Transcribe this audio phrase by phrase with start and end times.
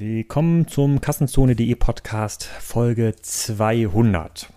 [0.00, 4.48] Willkommen zum Kassenzone.de Podcast Folge 200.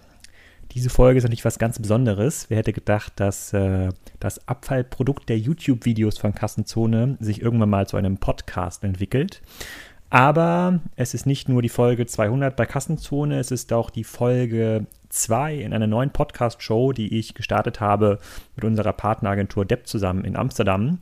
[0.73, 2.45] Diese Folge ist natürlich was ganz Besonderes.
[2.49, 7.97] Wer hätte gedacht, dass äh, das Abfallprodukt der YouTube-Videos von Kassenzone sich irgendwann mal zu
[7.97, 9.41] einem Podcast entwickelt?
[10.11, 14.85] Aber es ist nicht nur die Folge 200 bei Kassenzone, es ist auch die Folge
[15.09, 18.19] 2 in einer neuen Podcast-Show, die ich gestartet habe
[18.55, 20.99] mit unserer Partneragentur Depp zusammen in Amsterdam,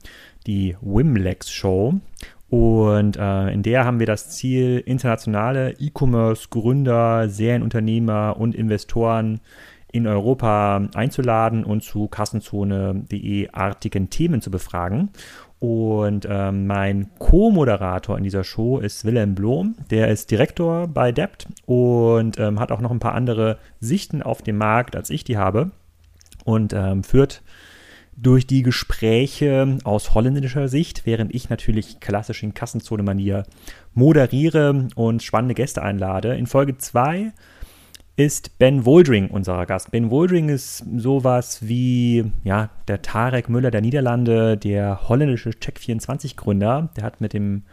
[0.47, 1.95] die Wimlex Show.
[2.49, 9.39] Und äh, in der haben wir das Ziel, internationale E-Commerce-Gründer, Serienunternehmer und Investoren
[9.91, 15.09] in Europa einzuladen und zu Kassenzone.de artigen Themen zu befragen.
[15.59, 19.75] Und ähm, mein Co-Moderator in dieser Show ist Wilhelm Blom.
[19.89, 24.41] Der ist Direktor bei Debt und ähm, hat auch noch ein paar andere Sichten auf
[24.41, 25.71] den Markt, als ich die habe.
[26.45, 27.43] Und ähm, führt
[28.21, 33.43] durch die Gespräche aus holländischer Sicht, während ich natürlich klassisch in Kassenzone-Manier
[33.93, 36.35] moderiere und spannende Gäste einlade.
[36.35, 37.31] In Folge 2
[38.15, 39.91] ist Ben Woldring unser Gast.
[39.91, 46.89] Ben Woldring ist sowas wie ja, der Tarek Müller der Niederlande, der holländische Check24-Gründer.
[46.97, 47.63] Der hat mit dem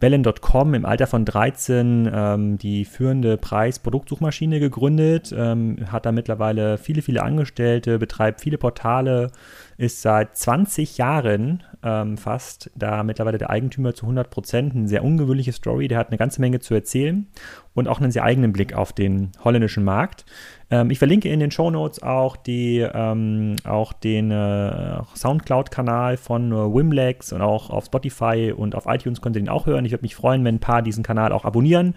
[0.00, 7.02] Bellen.com im Alter von 13 ähm, die führende Preis-Produktsuchmaschine gegründet, ähm, hat da mittlerweile viele,
[7.02, 9.32] viele Angestellte, betreibt viele Portale,
[9.78, 14.74] ist seit 20 Jahren ähm, fast da mittlerweile der Eigentümer zu 100 Prozent.
[14.74, 17.28] Eine sehr ungewöhnliche Story, der hat eine ganze Menge zu erzählen
[17.74, 20.24] und auch einen sehr eigenen Blick auf den holländischen Markt.
[20.70, 26.50] Ähm, ich verlinke in den Show Notes auch, die, ähm, auch den äh, Soundcloud-Kanal von
[26.50, 29.84] äh, Wimlex und auch auf Spotify und auf iTunes könnt ihr den auch hören.
[29.84, 31.94] Ich würde mich freuen, wenn ein paar diesen Kanal auch abonnieren.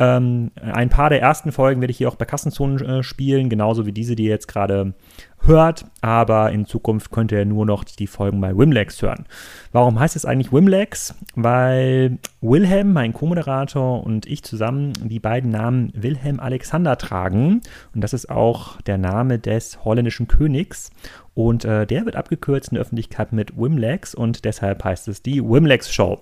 [0.00, 3.84] Ähm, ein paar der ersten Folgen werde ich hier auch bei Kassenzonen äh, spielen, genauso
[3.84, 4.94] wie diese, die ihr jetzt gerade
[5.42, 9.26] hört, aber in Zukunft könnt ihr nur noch die Folgen bei Wimlex hören.
[9.72, 11.14] Warum heißt es eigentlich Wimlex?
[11.34, 17.60] Weil Wilhelm, mein Co-Moderator und ich zusammen die beiden Namen Wilhelm Alexander tragen
[17.94, 20.90] und das ist auch der Name des holländischen Königs
[21.34, 25.42] und äh, der wird abgekürzt in der Öffentlichkeit mit Wimlex und deshalb heißt es die
[25.42, 26.20] Wimlex Show.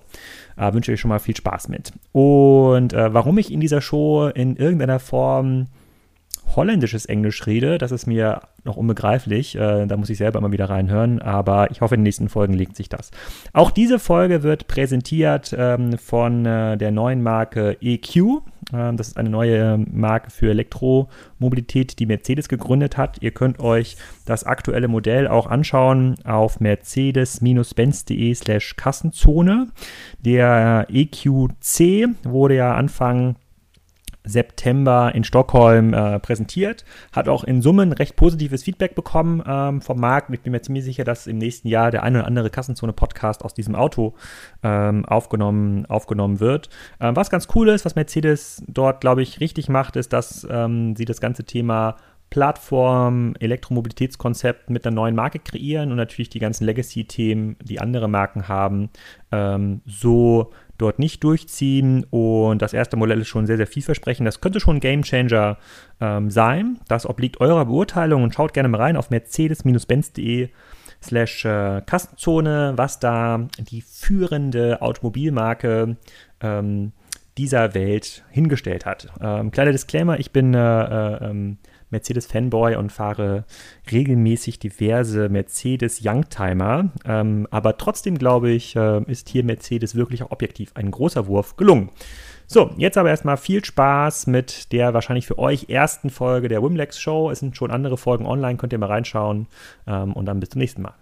[0.56, 1.92] Äh, wünsche euch schon mal viel Spaß mit.
[2.12, 5.68] Und äh, warum ich in dieser Show in irgendeiner Form
[6.56, 9.56] holländisches Englisch rede, das ist mir noch unbegreiflich.
[9.56, 12.54] Äh, da muss ich selber immer wieder reinhören, aber ich hoffe, in den nächsten Folgen
[12.54, 13.10] legt sich das.
[13.52, 18.16] Auch diese Folge wird präsentiert ähm, von äh, der neuen Marke EQ.
[18.72, 23.18] Ähm, das ist eine neue Marke für Elektromobilität, die Mercedes gegründet hat.
[23.20, 29.68] Ihr könnt euch das aktuelle Modell auch anschauen auf mercedes-benz.de slash Kassenzone.
[30.20, 33.36] Der EQC wurde ja Anfang
[34.28, 36.84] September in Stockholm äh, präsentiert.
[37.12, 40.30] Hat auch in Summen recht positives Feedback bekommen ähm, vom Markt.
[40.32, 43.54] Ich bin mir ziemlich sicher, dass im nächsten Jahr der eine oder andere Kassenzone-Podcast aus
[43.54, 44.14] diesem Auto
[44.62, 46.68] ähm, aufgenommen, aufgenommen wird.
[47.00, 50.94] Ähm, was ganz cool ist, was Mercedes dort, glaube ich, richtig macht, ist, dass ähm,
[50.96, 51.96] sie das ganze Thema
[52.30, 58.48] Plattform, Elektromobilitätskonzept mit einer neuen Marke kreieren und natürlich die ganzen Legacy-Themen, die andere Marken
[58.48, 58.90] haben,
[59.32, 62.04] ähm, so dort nicht durchziehen.
[62.10, 64.26] Und das erste Modell ist schon sehr, sehr vielversprechend.
[64.26, 65.58] Das könnte schon ein Gamechanger
[66.00, 66.78] ähm, sein.
[66.88, 70.50] Das obliegt eurer Beurteilung und schaut gerne mal rein auf mercedes-benz.de
[71.02, 75.96] slash äh, Kassenzone, was da die führende Automobilmarke
[76.40, 76.92] ähm,
[77.38, 79.08] dieser Welt hingestellt hat.
[79.20, 81.58] Ähm, kleiner Disclaimer, ich bin äh, äh, ähm,
[81.90, 83.44] Mercedes-Fanboy und fahre
[83.90, 86.90] regelmäßig diverse Mercedes Youngtimer.
[87.04, 91.56] Ähm, aber trotzdem glaube ich, äh, ist hier Mercedes wirklich auch objektiv ein großer Wurf
[91.56, 91.90] gelungen.
[92.46, 96.98] So, jetzt aber erstmal viel Spaß mit der wahrscheinlich für euch ersten Folge der Wimlex
[96.98, 97.30] Show.
[97.30, 99.48] Es sind schon andere Folgen online, könnt ihr mal reinschauen.
[99.86, 100.94] Ähm, und dann bis zum nächsten Mal.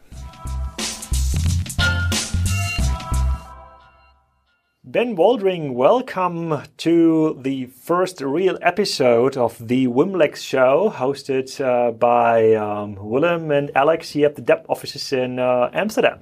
[4.88, 12.54] Ben Woldring, welcome to the first real episode of the Wimlex show, hosted uh, by
[12.54, 16.20] um, Willem and Alex here at the Dept offices in uh, Amsterdam.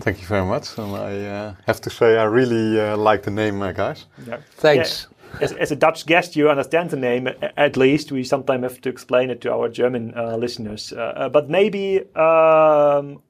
[0.00, 0.78] Thank you very much.
[0.78, 4.06] And I uh, have to say, I really uh, like the name, uh, guys.
[4.26, 4.38] Yeah.
[4.52, 5.08] Thanks.
[5.34, 5.38] Yeah.
[5.42, 7.28] As, as, a Dutch guest, you understand the name
[7.58, 8.10] at least.
[8.10, 10.94] We sometimes have to explain it to our German uh, listeners.
[10.96, 13.20] but maybe um,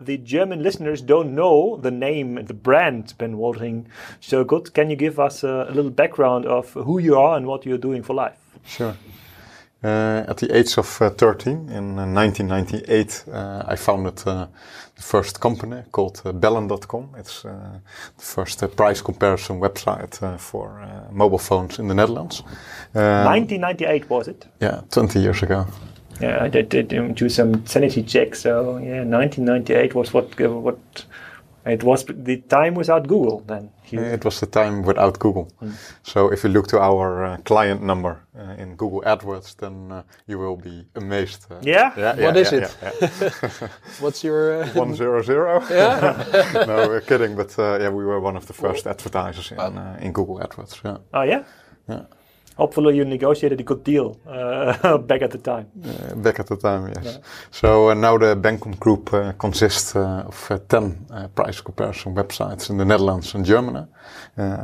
[0.00, 3.86] the German listeners don't know the name and the brand Ben Woldring
[4.20, 4.72] so good.
[4.74, 7.78] Can you give us a, a, little background of who you are and what you're
[7.78, 8.38] doing for life?
[8.64, 8.94] Sure.
[9.82, 14.48] Uh, at the age of uh, 13, in 1998, uh, uh, I founded uh,
[14.96, 17.14] the first company called uh, Bellen.com.
[17.16, 17.80] It's the
[18.16, 22.42] first price comparison website for mobile phones in the Netherlands.
[22.92, 24.46] 1998 was it?
[24.60, 25.66] Yeah, 20 years ago.
[26.20, 28.40] Yeah, I did, did um, do some sanity checks.
[28.40, 30.78] So yeah, 1998 was what what
[31.66, 33.70] It was the time without Google then.
[33.92, 35.52] It was the time without Google.
[35.60, 35.74] Mm.
[36.02, 40.02] So if you look to our uh, client number uh, in Google AdWords, then uh,
[40.26, 41.46] you will be amazed.
[41.50, 41.92] Uh, yeah?
[41.96, 42.26] yeah?
[42.26, 43.70] What yeah, is yeah, it?
[44.00, 44.62] What's your...
[44.62, 45.60] Uh, one zero zero?
[45.70, 46.64] Yeah?
[46.66, 50.12] no, we're kidding, but uh, yeah, we were one of the first advertisers in, in
[50.12, 50.82] Google AdWords.
[50.84, 50.98] Yeah.
[51.12, 51.44] Oh yeah?
[51.88, 52.04] Yeah
[52.58, 55.66] hopefully you negotiated a good deal uh, back at the time.
[55.84, 57.04] Uh, back at the time, yes.
[57.04, 57.18] Yeah.
[57.50, 62.68] So uh, now the Bencom Group uh, consists uh, of uh, 10 price comparison websites
[62.70, 63.86] in the Netherlands and Germany.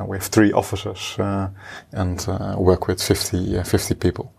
[0.08, 1.16] we have three offices
[1.92, 2.26] and
[2.58, 4.32] work with 50, 50 people.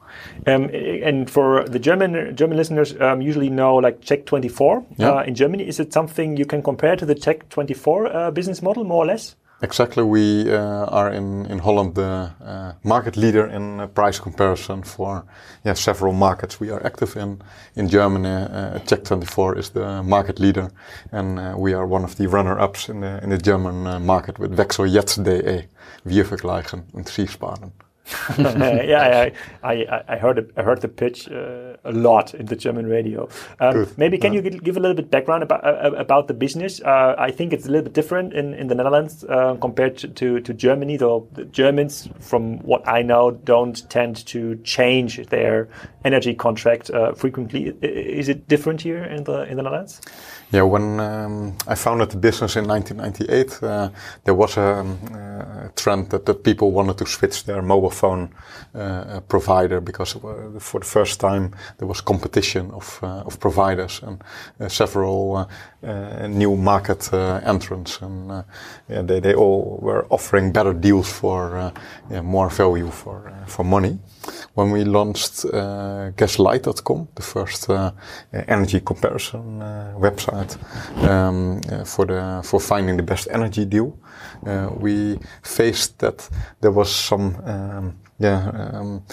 [0.47, 0.69] Um,
[1.03, 5.23] and for the German German listeners, um, usually know like Check24 yeah.
[5.23, 5.67] in Germany.
[5.67, 9.35] Is it something you can compare to the Check24 business model, more or less?
[9.61, 14.83] Exactly, we uh, are in, in Holland the uh, market leader in uh, price comparison
[14.83, 15.23] for
[15.63, 17.41] yeah, several markets we are active in.
[17.75, 20.71] In Germany, uh, Check24 is the market leader,
[21.11, 24.39] and uh, we are one of the runner-ups in the, in the German uh, market
[24.39, 25.67] with Wechsel jetzt DE,
[26.03, 26.25] Wir
[28.05, 28.87] vergleichen und Sie sparen.
[28.87, 29.31] yeah, I,
[29.63, 33.27] I, I, heard I heard the pitch uh, a lot in the German radio.
[33.59, 34.41] Um, maybe can yeah.
[34.41, 36.81] you give a little bit background about uh, about the business?
[36.81, 40.07] Uh, I think it's a little bit different in, in the Netherlands uh, compared to,
[40.07, 40.97] to, to, Germany.
[40.97, 45.67] Though the Germans, from what I know, don't tend to change their
[46.05, 47.75] energy contract uh, frequently.
[47.81, 50.01] Is it different here in the in the Netherlands?
[50.51, 53.89] Yeah, when um, I founded the business in 1998, uh,
[54.23, 58.29] there was a, um, uh, trend that, that people wanted to switch their mobile phone
[58.75, 60.13] uh, provider because
[60.59, 64.23] for the first time there was competition of, uh, of providers and
[64.59, 65.49] uh, several
[65.83, 67.11] uh, new market
[67.43, 68.43] entrants, and
[68.87, 71.71] yeah, they, they all were offering better deals for
[72.09, 73.99] yeah, more value for for money
[74.55, 75.49] when we launched uh,
[76.17, 77.91] Gaslight.com, the first uh,
[78.47, 80.57] energy comparison uh, website
[81.07, 83.97] um, uh, for the for finding the best energy deal,
[84.79, 86.29] we faced that
[86.61, 88.71] there was some um, yeah.
[88.73, 89.03] Um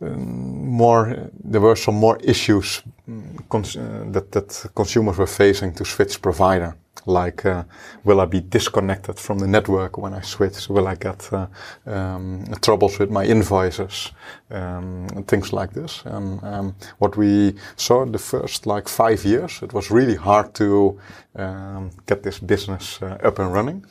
[0.00, 6.74] more there were some more issues mm, that that consumers were facing to switch provider
[7.06, 7.64] like uh,
[8.04, 10.68] will I be disconnected from the network when I switch?
[10.68, 11.46] Will I get uh,
[11.86, 14.12] um, troubles with my invoices?
[14.50, 16.02] Um, things like this.
[16.04, 20.98] And um, what we saw the first like five years, it was really hard to
[21.36, 23.84] um, get this business uh, up and running.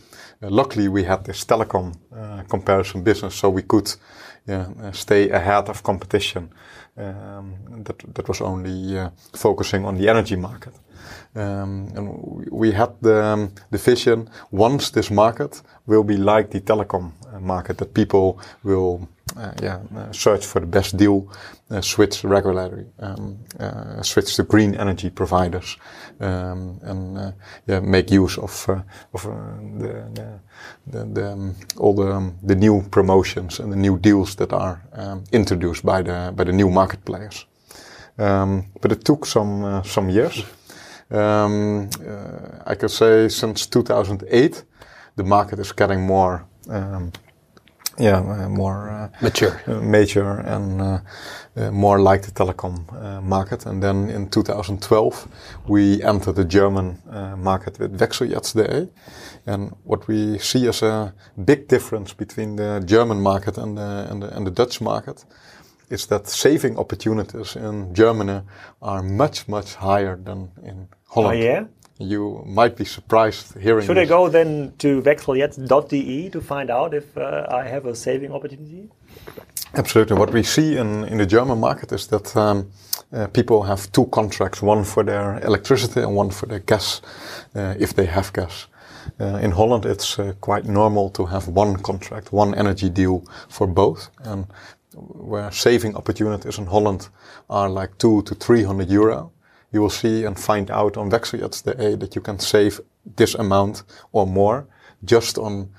[0.43, 3.93] Uh, luckily, we had this telecom uh, comparison business, so we could
[4.47, 6.49] yeah, uh, stay ahead of competition.
[6.97, 10.73] Um, that that was only focusing on the energy market.
[11.35, 16.59] Um, and we had the, um, the vision once this market will be like the
[16.59, 19.07] telecom uh, market that people will
[19.37, 21.31] uh, yeah, uh, search for the best deal,
[21.69, 25.77] uh, switch regularly, um, uh, switch to green energy providers,
[26.19, 27.31] um, and uh,
[27.67, 28.69] yeah, make use of
[29.13, 29.23] of
[29.79, 30.39] the,
[30.87, 34.81] the, the, um, all the um, the new promotions and the new deals that are
[34.93, 37.45] um, introduced by the by the new market players.
[38.17, 40.43] but it took some some years.
[41.11, 44.63] Um, uh, I could say since 2008,
[45.17, 47.11] the market is getting more, um,
[47.99, 50.99] yeah, uh, more uh, mature, uh, mature, and uh,
[51.55, 52.85] uh, more like the telecom
[53.23, 53.65] market.
[53.65, 55.27] And then in 2012,
[55.67, 57.01] we entered the German
[57.37, 58.89] market with Wechseljetzt.de.
[59.45, 61.13] And what we see as a
[61.45, 65.25] big difference between the German market and the, and the, and the Dutch market
[65.89, 68.41] is that saving opportunities in Germany
[68.81, 71.39] are much, much higher than in Holland.
[71.39, 71.65] Oh, yeah?
[72.01, 74.09] You might be surprised hearing Should this.
[74.09, 78.89] I go then to wechseljetzt.de to find out if uh, I have a saving opportunity?
[79.75, 80.17] Absolutely.
[80.17, 82.71] What we see in, in the German market is that um,
[83.13, 87.01] uh, people have two contracts, one for their electricity and one for their gas,
[87.55, 88.67] uh, if they have gas.
[89.19, 93.67] Uh, in Holland, it's uh, quite normal to have one contract, one energy deal for
[93.67, 94.09] both.
[94.23, 94.47] And
[94.93, 97.09] where saving opportunities in Holland
[97.49, 99.31] are like two to 300 euro,
[99.71, 102.81] you will see and find out on Wechseljetzt.de that you can save
[103.15, 104.67] this amount or more
[105.03, 105.69] just on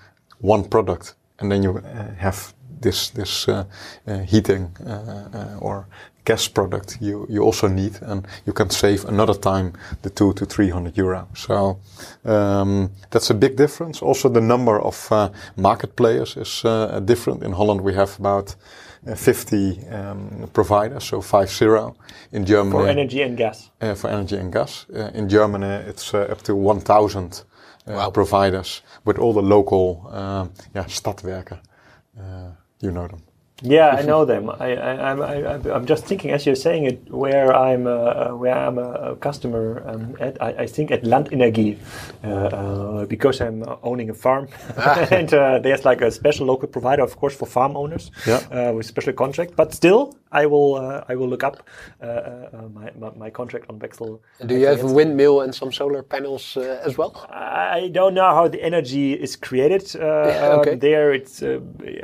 [0.41, 1.15] one product.
[1.39, 3.65] And then you uh, have this, this uh,
[4.07, 5.87] uh, heating uh, uh, or
[6.25, 10.45] gas product you, you also need and you can save another time the two to
[10.45, 11.29] 300 euro.
[11.35, 11.79] So,
[12.25, 14.03] um, that's a big difference.
[14.03, 16.63] Also the number of uh, market players is
[17.05, 17.43] different.
[17.43, 18.57] In Holland we have about
[19.05, 21.65] uh, 50 um, providers, so 50
[22.31, 22.71] in Germany.
[22.71, 23.71] For energy and gas.
[23.81, 24.87] Uh, for energy and gas.
[24.95, 27.43] Uh, in Germany, it's uh, up to 1,000
[27.87, 28.11] uh, wow.
[28.11, 31.59] providers with all the local um, yeah, stadwerken.
[32.17, 33.23] Uh, you know them.
[33.63, 34.51] Yeah, I know them.
[34.51, 39.17] I, I, I'm just thinking as you're saying it, where I'm, uh, where I'm a,
[39.17, 40.41] customer um, at.
[40.43, 41.79] I, I, think at Landenergie,
[42.25, 45.07] uh, uh, because I'm owning a farm, ah.
[45.11, 48.39] and uh, there's like a special local provider, of course, for farm owners yeah.
[48.51, 49.55] Uh, with special contract.
[49.55, 51.69] But still, I will, uh, I will look up
[52.03, 54.21] uh, uh, uh, my, my, my, contract on Wechsel.
[54.47, 57.27] Do you have a windmill and some solar panels as well?
[57.31, 60.01] I don't know how the energy is created yeah,
[60.61, 60.73] okay.
[60.73, 61.13] um, there.
[61.13, 61.57] It's I,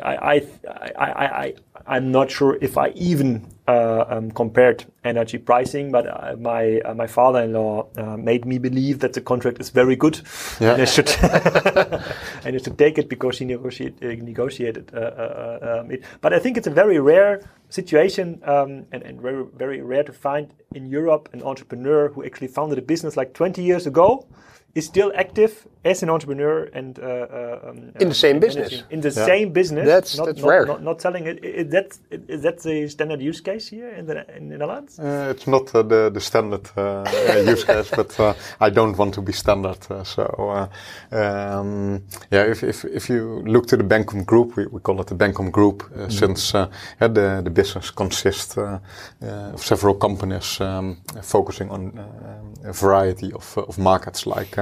[0.02, 0.46] I,
[0.98, 1.54] I, I
[1.86, 6.94] I'm not sure if I even uh, um, compared energy pricing, but uh, my uh,
[6.94, 10.20] my father-in-law uh, made me believe that the contract is very good,
[10.58, 10.72] yeah.
[10.72, 11.08] and I should
[12.44, 16.02] and I should take it because he negotiate, uh, negotiated uh, um, it.
[16.22, 20.12] But I think it's a very rare situation um, and, and very very rare to
[20.12, 24.26] find in Europe an entrepreneur who actually founded a business like 20 years ago
[24.74, 28.82] is still active as an entrepreneur and uh, uh, um, in the same business.
[28.90, 29.26] In the yeah.
[29.26, 29.86] same business.
[29.86, 30.66] That's not, that's not, rare.
[30.66, 31.44] Not, not selling it.
[31.44, 34.98] Is that is that the standard use case here in the in the Netherlands?
[34.98, 37.04] Uh, it's not uh, the the standard uh,
[37.46, 39.82] use case, but uh, I don't want to be standard.
[40.04, 40.68] so
[41.12, 45.06] um, yeah, if, if if you look to the Bencom Group, we, we call it
[45.06, 46.12] the Bencom Group, mm.
[46.12, 51.98] since the the business consists of several companies um, focusing on
[52.64, 54.57] a variety of of markets, like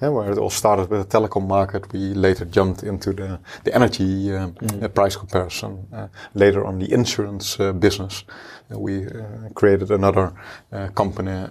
[0.00, 1.92] where it all started with the telecom market.
[1.92, 4.82] We later jumped into the, the energy uh, mm.
[4.82, 5.86] Uh, price comparison.
[5.92, 8.24] Uh, later on the insurance uh, business.
[8.70, 9.06] we
[9.54, 10.32] created another
[10.94, 11.48] company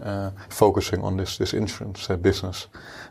[0.50, 2.68] focusing on this, this insurance business.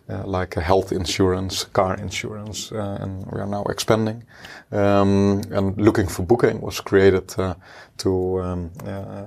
[0.09, 4.23] Uh, like health insurance, car insurance, uh, and we are now expanding.
[4.71, 7.55] Um, and looking for booking was created uh,
[7.97, 8.71] to um,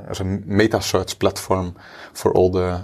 [0.07, 1.75] as a meta search platform
[2.13, 2.77] for all the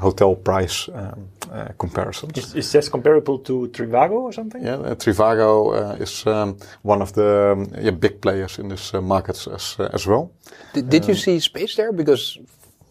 [0.00, 1.28] hotel price um,
[1.76, 2.38] comparisons.
[2.38, 4.64] Is, is, this comparable to Trivago or something?
[4.64, 9.76] Yeah, Trivago is um, one of the um, yeah, big players in this market as
[9.92, 10.32] as well.
[10.72, 11.92] Did, did you see space there?
[11.92, 12.38] Because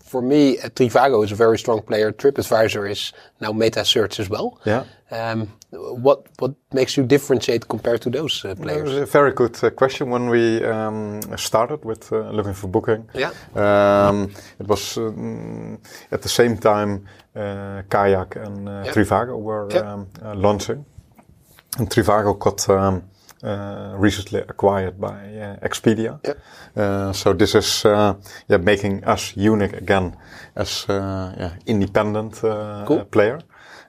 [0.07, 2.11] for me, uh, Trivago is a very strong player.
[2.11, 4.59] TripAdvisor is now meta search as well.
[4.65, 4.83] Yeah.
[5.11, 8.93] Um, what what makes you differentiate compared to those uh, players?
[8.95, 10.09] a very good uh, question.
[10.09, 15.79] When we um, started with uh, looking for booking, yeah, um, it was um,
[16.11, 18.93] at the same time uh, Kayak and uh, yeah.
[18.93, 19.93] Trivago were yeah.
[19.93, 20.07] Um,
[20.41, 20.85] launching,
[21.77, 23.03] and Trivago got um,
[23.43, 26.19] uh, recently acquired by uh, Expedia.
[26.25, 26.39] Yep.
[26.75, 30.15] Uh, so this is yeah, making us unique again
[30.55, 32.39] as yeah, independent
[32.87, 33.05] cool.
[33.11, 33.39] player.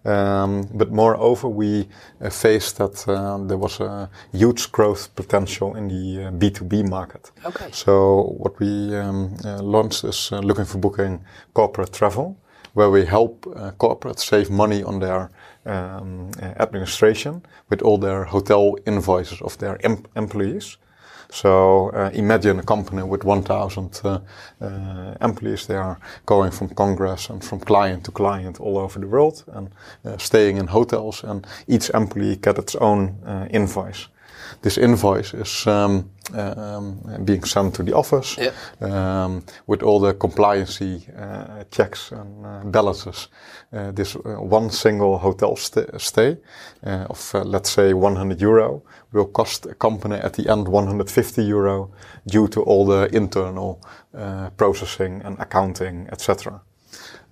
[0.05, 1.89] Um, but moreover, we
[2.21, 7.31] uh, faced that uh, there was a huge growth potential in the uh, B2B market.
[7.45, 7.69] Okay.
[7.73, 12.39] So what we um, launched is looking for booking corporate travel,
[12.75, 13.43] where we help
[13.79, 15.31] corporates save money on their
[15.69, 20.79] um, administration with all their hotel invoices of their em employees.
[21.31, 24.21] So uh, imagine a company with 1,000 uh,
[24.61, 25.67] uh, employees.
[25.67, 29.69] They are going from Congress and from client to client all over the world and
[30.05, 31.23] uh, staying in hotels.
[31.25, 34.09] And each employee gets its own uh, invoice
[34.63, 38.53] this invoice is um, um, being sent to the office yeah.
[38.81, 43.29] um, with all the compliancy uh, checks and uh, balances.
[43.73, 46.37] Uh, this uh, one single hotel st stay
[46.87, 51.43] uh, of, uh, let's say, 100 euro will cost a company at the end 150
[51.45, 51.91] euro
[52.27, 53.81] due to all the internal
[54.57, 56.61] processing and accounting, etc.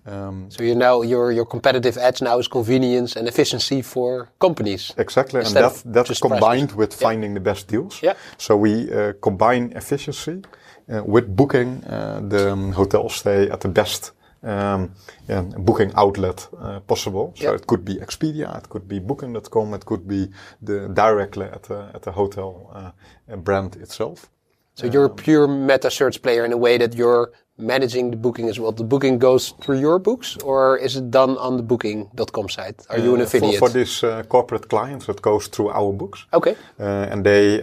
[0.06, 4.94] Um, so you know your your competitive edge now is convenience and efficiency for companies.
[4.96, 6.76] Exactly, and that that's combined prices.
[6.76, 8.00] with finding the best deals.
[8.02, 8.14] Yeah.
[8.38, 10.42] So we uh, combine efficiency
[10.88, 14.92] uh, with booking uh, the um, hotel stay at the best um,
[15.28, 17.34] yeah, booking outlet uh, possible.
[17.36, 20.28] So it could be Expedia, it could be Booking.com, it could be
[20.62, 24.30] the directly at the at the hotel uh, brand itself.
[24.74, 28.16] So you're a um, pure meta search player in a way that you're managing the
[28.16, 28.72] booking as well?
[28.72, 32.86] The booking goes through your books or is it done on the booking.com site?
[32.90, 33.58] Are you an uh, affiliate?
[33.58, 36.26] For, for these uh, corporate clients, it goes through our books.
[36.32, 36.56] Okay.
[36.78, 37.60] Uh, and they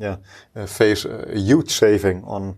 [0.00, 0.16] yeah,
[0.66, 2.56] face a huge saving on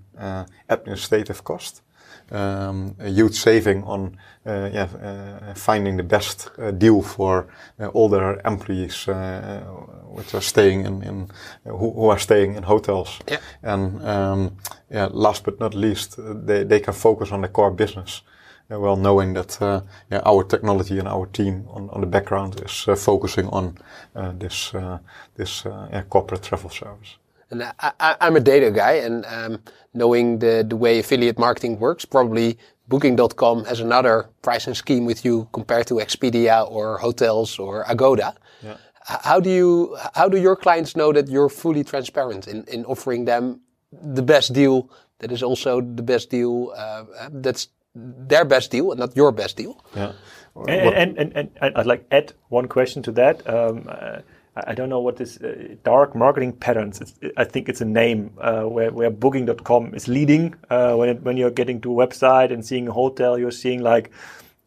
[0.68, 1.82] administrative cost.
[2.30, 7.46] Um, a huge saving on uh, yeah, uh, finding the best uh, deal for
[7.92, 9.06] all their employees
[10.14, 11.30] which are staying in, in
[11.64, 13.18] who, who, are staying in hotels.
[13.28, 13.38] Yeah.
[13.62, 14.56] And um,
[14.90, 18.22] yeah, last but not least, they, they can focus on the core business.
[18.70, 22.62] Uh, well, knowing that uh, yeah, our technology and our team on, on the background
[22.64, 23.76] is uh, focusing on
[24.38, 24.72] this
[25.36, 25.66] this
[26.08, 27.18] corporate travel service.
[27.50, 29.58] And I, am a data guy, and um,
[29.92, 32.58] knowing the the way affiliate marketing works, probably
[32.90, 38.34] Booking.com has another pricing scheme with you compared to Expedia or hotels or Agoda.
[38.62, 38.76] Yeah.
[39.04, 43.26] How do you how do your clients know that you're fully transparent in, in offering
[43.26, 43.60] them
[43.92, 44.90] the best deal
[45.20, 49.56] that is also the best deal uh, that's their best deal and not your best
[49.56, 49.84] deal.
[49.94, 50.12] Yeah.
[50.56, 53.48] And, and, and, and, and I'd like add one question to that.
[53.48, 54.20] Um, uh,
[54.66, 57.00] I don't know what this uh, dark marketing patterns.
[57.00, 60.54] It's, I think it's a name uh, where where Booking.com is leading.
[60.68, 63.80] Uh, when it, when you're getting to a website and seeing a hotel, you're seeing
[63.80, 64.10] like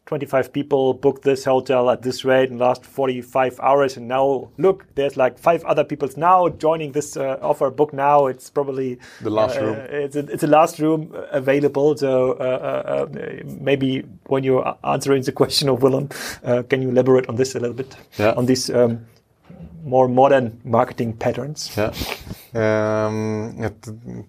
[0.06, 4.50] 25 people booked this hotel at this rate in the last 45 hours and now
[4.58, 8.98] look there's like five other people now joining this uh, offer book now it's probably
[9.22, 13.06] the last uh, room it's a, it's a last room available so uh,
[13.44, 16.10] maybe when you're answering the question of Willem
[16.44, 18.34] uh, can you elaborate on this a little bit yeah.
[18.36, 19.06] on these um,
[19.84, 21.70] more modern marketing patterns.
[21.76, 21.92] Yeah.
[22.54, 23.56] Um,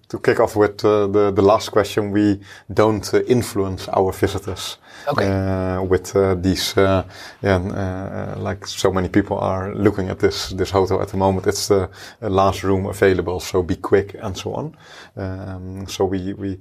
[0.09, 2.39] to, kick off with the, the last question, we
[2.73, 5.27] don't influence our visitors okay.
[5.27, 7.03] uh, with uh, these, uh,
[7.41, 11.47] yeah, uh, like so many people are looking at this this hotel at the moment.
[11.47, 11.89] It's the
[12.21, 14.77] last room available, so be quick and so on.
[15.15, 16.59] Um, so we we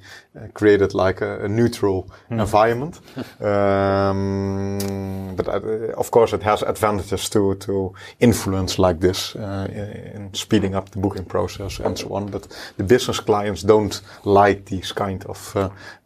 [0.52, 2.40] created like a, a neutral mm.
[2.40, 3.00] environment,
[3.40, 10.90] um, but of course it has advantages to to influence like this in speeding up
[10.90, 12.30] the booking process and so on.
[12.30, 15.56] But the business clients don't like these kind of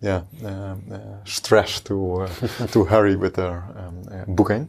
[0.00, 0.22] yeah
[1.24, 2.17] stress to
[2.72, 4.68] to hurry with their um, uh, booking.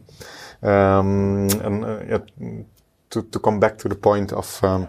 [0.62, 2.18] Um, and uh,
[3.10, 4.88] to, to come back to the point of um,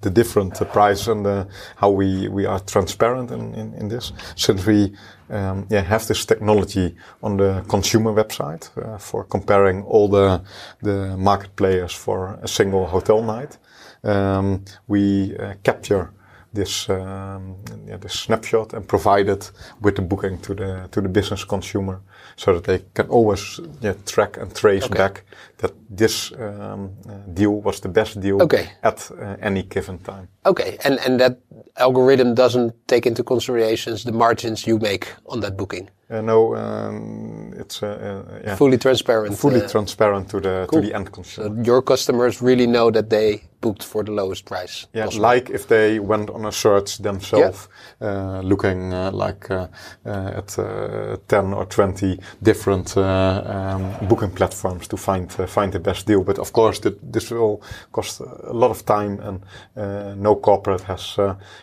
[0.00, 1.44] the different uh, price and uh,
[1.76, 4.12] how we, we are transparent in, in, in this.
[4.36, 4.94] Since we
[5.30, 10.42] um, yeah, have this technology on the consumer website uh, for comparing all the,
[10.82, 13.58] the market players for a single hotel night,
[14.04, 16.12] um, we uh, capture
[16.52, 21.08] this um, yeah, this snapshot and provide it with the booking to the to the
[21.08, 22.00] business consumer,
[22.36, 24.98] so that they can always yeah, track and trace okay.
[24.98, 25.24] back
[25.58, 28.70] that this um, uh, deal was the best deal okay.
[28.82, 30.28] at uh, any given time.
[30.44, 31.38] Okay, and and that
[31.76, 35.88] algorithm doesn't take into considerations the margins you make on that booking.
[36.10, 38.56] Uh, no, um, it's uh, uh, yeah.
[38.56, 39.36] fully transparent.
[39.36, 40.80] Fully uh, transparent to the cool.
[40.80, 41.48] to the end consumer.
[41.48, 44.86] So your customers really know that they booked for the lowest price.
[44.92, 45.22] Yeah, possible.
[45.22, 47.68] like if they went on a search themselves,
[48.00, 48.08] yeah.
[48.08, 49.68] uh, looking uh, like uh,
[50.06, 55.80] uh at uh, ten or twenty different uh, um, booking platforms to find find the
[55.80, 56.24] best deal.
[56.24, 56.80] But of course,
[57.12, 61.16] this will cost a lot of time, and no corporate has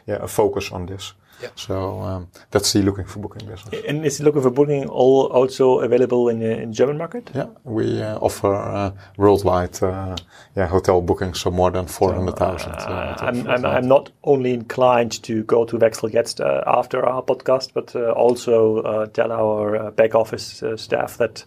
[0.08, 1.14] yeah, a focus on this.
[1.42, 1.50] Yeah.
[1.56, 3.84] So um, that's the looking for booking business.
[3.88, 7.32] And is looking for booking all also available in the in German market?
[7.36, 10.16] Yeah, we uh, offer uh, worldwide uh,
[10.56, 12.80] yeah hotel bookings, so more than four hundred thousand.
[12.80, 17.06] So, uh, I'm, I'm, I'm not only inclined to go to Wechsel Jetzt uh, after
[17.06, 21.46] our podcast, but uh, also tell our back office staff that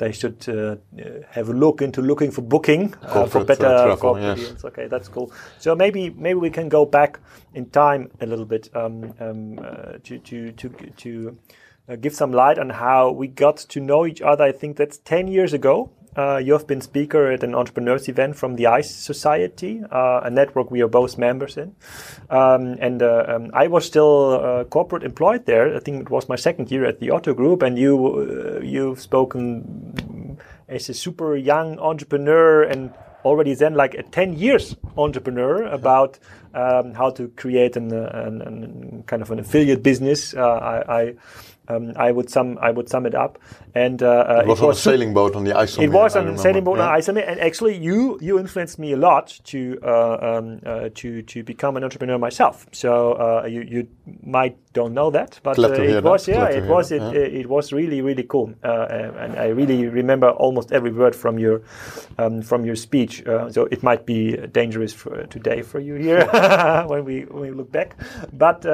[0.00, 0.40] they should
[1.36, 2.94] have a look into looking for booking
[3.28, 4.64] for better travel, yes.
[4.64, 5.30] Okay, that's cool.
[5.58, 7.20] So maybe maybe we can go back
[7.54, 8.70] in time a little bit.
[8.74, 10.68] Um, um, uh, to to to
[11.02, 11.10] to
[11.88, 14.44] uh, give some light on how we got to know each other.
[14.44, 15.90] I think that's ten years ago.
[16.16, 20.30] Uh, you have been speaker at an entrepreneurs event from the ICE Society, uh, a
[20.30, 21.74] network we are both members in.
[22.28, 25.76] Um, and uh, um, I was still uh, corporate employed there.
[25.76, 30.38] I think it was my second year at the Otto Group, and you you've spoken
[30.68, 32.92] as a super young entrepreneur and
[33.24, 36.18] already then like a 10 years entrepreneur about
[36.54, 40.34] um, how to create an, an, an, kind of an affiliate business.
[40.34, 41.14] Uh, I, I
[41.70, 43.38] um, I would sum I would sum it up.
[43.74, 45.82] And uh, uh it was, it was on a sailing boat on the IJsselmeer.
[45.84, 46.88] It was on a sailing boat yeah.
[46.88, 51.22] on IJsselmeer, and actually, you you influenced me a lot to uh, um, uh, to
[51.22, 52.66] to become an entrepreneur myself.
[52.72, 53.88] So uh, you you
[54.22, 56.32] might don't know that, but uh, it was that.
[56.34, 60.92] yeah, it was it, it, was really really cool, and I really remember almost every
[60.92, 61.62] word from your
[62.18, 63.22] um, from your speech.
[63.24, 66.26] so it might be dangerous for today for you here
[66.86, 67.96] when we when we look back,
[68.32, 68.66] but.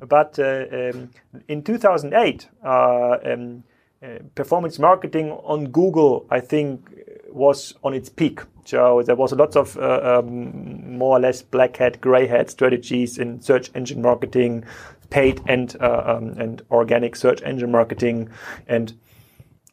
[0.00, 1.10] But uh, um,
[1.48, 3.64] in 2008, uh, um,
[4.02, 6.90] uh, performance marketing on Google, I think,
[7.30, 8.40] was on its peak.
[8.64, 12.50] So there was a lot of uh, um, more or less black hat, gray hat
[12.50, 14.64] strategies in search engine marketing,
[15.10, 18.30] paid and uh, um, and organic search engine marketing.
[18.66, 18.94] And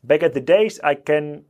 [0.04, 1.46] back at the days, I can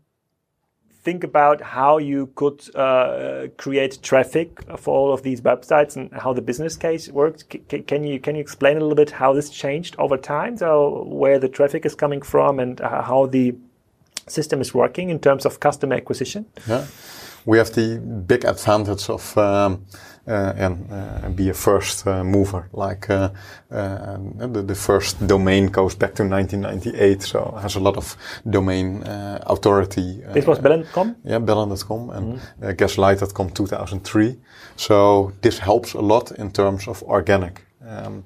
[1.04, 6.34] think about how you could uh, create traffic for all of these websites and how
[6.34, 7.44] the business case works.
[7.52, 10.58] C- can you can you explain a little bit how this changed over time?
[10.58, 13.56] So where the traffic is coming from and uh, how the
[14.28, 16.46] system is working in terms of customer acquisition?
[16.68, 16.86] Yeah,
[17.46, 19.86] we have the big advantage of um,
[20.28, 22.70] uh, and uh, be a first uh, mover.
[22.74, 23.30] Like uh,
[23.72, 28.16] uh, the, the, first domain goes back to 1998, so has a lot of
[28.48, 30.22] domain uh, authority.
[30.34, 31.16] this was Bellen.com?
[31.24, 32.70] Yeah, Bellen.com and mm-hmm.
[32.70, 34.38] Gaslicht.com 2003.
[34.76, 37.66] So this helps a lot in terms of organic.
[37.88, 38.24] Um,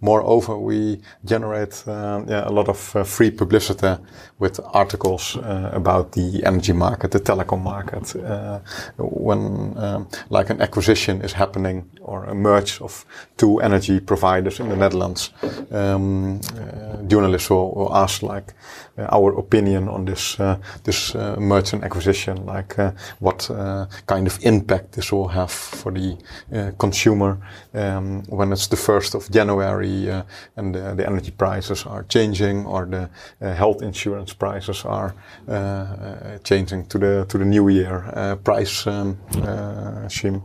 [0.00, 3.96] Moreover, we generate uh, yeah, a lot of uh, free publicity
[4.38, 8.14] with articles uh, about the energy market, the telecom market.
[8.16, 8.60] Uh,
[8.98, 13.04] when um, like an acquisition is happening or a merge of
[13.36, 15.30] two energy providers in the Netherlands,
[15.70, 18.52] um, uh, journalists will, will, ask like
[18.98, 20.36] our opinion on this
[20.84, 22.76] this merge and acquisition, like
[23.18, 23.50] what
[24.06, 26.16] kind of impact this will have for the
[26.78, 27.38] consumer
[27.74, 30.22] um, when it's the first of January uh,
[30.56, 35.14] and the, the, energy prices are changing or the uh, health insurance prices are
[35.48, 39.18] uh, changing to the to the new year price um,
[40.08, 40.42] scheme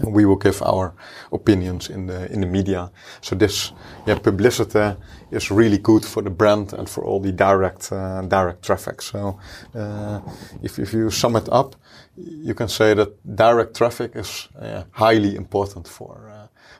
[0.00, 0.94] we will give our
[1.32, 2.90] opinions in the in the media.
[3.20, 3.72] So this
[4.06, 4.96] yeah, publicity
[5.30, 9.02] is really good for the brand and for all the direct uh, direct traffic.
[9.02, 9.38] So
[9.74, 10.20] uh,
[10.62, 11.76] if if you sum it up,
[12.16, 16.36] you can say that direct traffic is uh, highly important for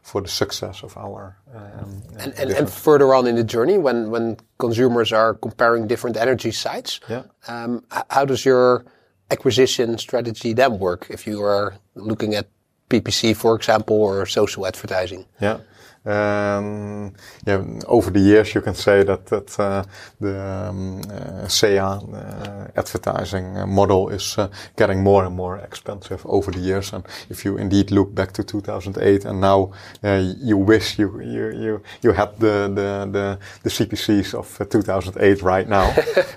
[0.06, 1.36] for the success of our.
[1.52, 6.16] Um, and, and, and, further on in the journey, when, when consumers are comparing different
[6.16, 7.24] energy sites, yeah.
[7.48, 8.84] um, how does your
[9.32, 12.46] acquisition strategy then work if you are looking at
[12.88, 15.26] PPC, for example, or social advertising?
[15.40, 15.58] Yeah.
[16.06, 17.12] Um,
[17.46, 19.84] yeah, over the years, you can say that that uh,
[20.20, 26.52] the um, uh, SEA uh, advertising model is uh, getting more and more expensive over
[26.52, 26.92] the years.
[26.92, 29.72] And if you indeed look back to 2008, and now
[30.04, 34.64] uh, you wish you you you you had the the the, the CPCs of uh,
[34.64, 35.88] 2008 right now.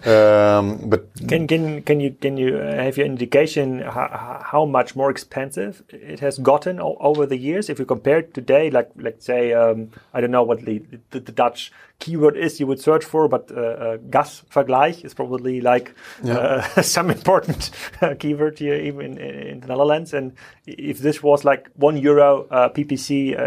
[0.05, 5.11] um, but can can can you can you have your indication how, how much more
[5.11, 9.53] expensive it has gotten over the years if you compare it today, like let's say
[9.59, 13.27] um, I don't know what the, the, the, Dutch keyword is you would search for,
[13.27, 15.93] but uh, uh, gasvergleich is probably like
[16.23, 16.37] yeah.
[16.77, 20.13] uh, some important uh, keyword here, even in, in, the Netherlands.
[20.13, 20.33] And
[20.65, 23.41] if this was like one euro uh, PPC, uh,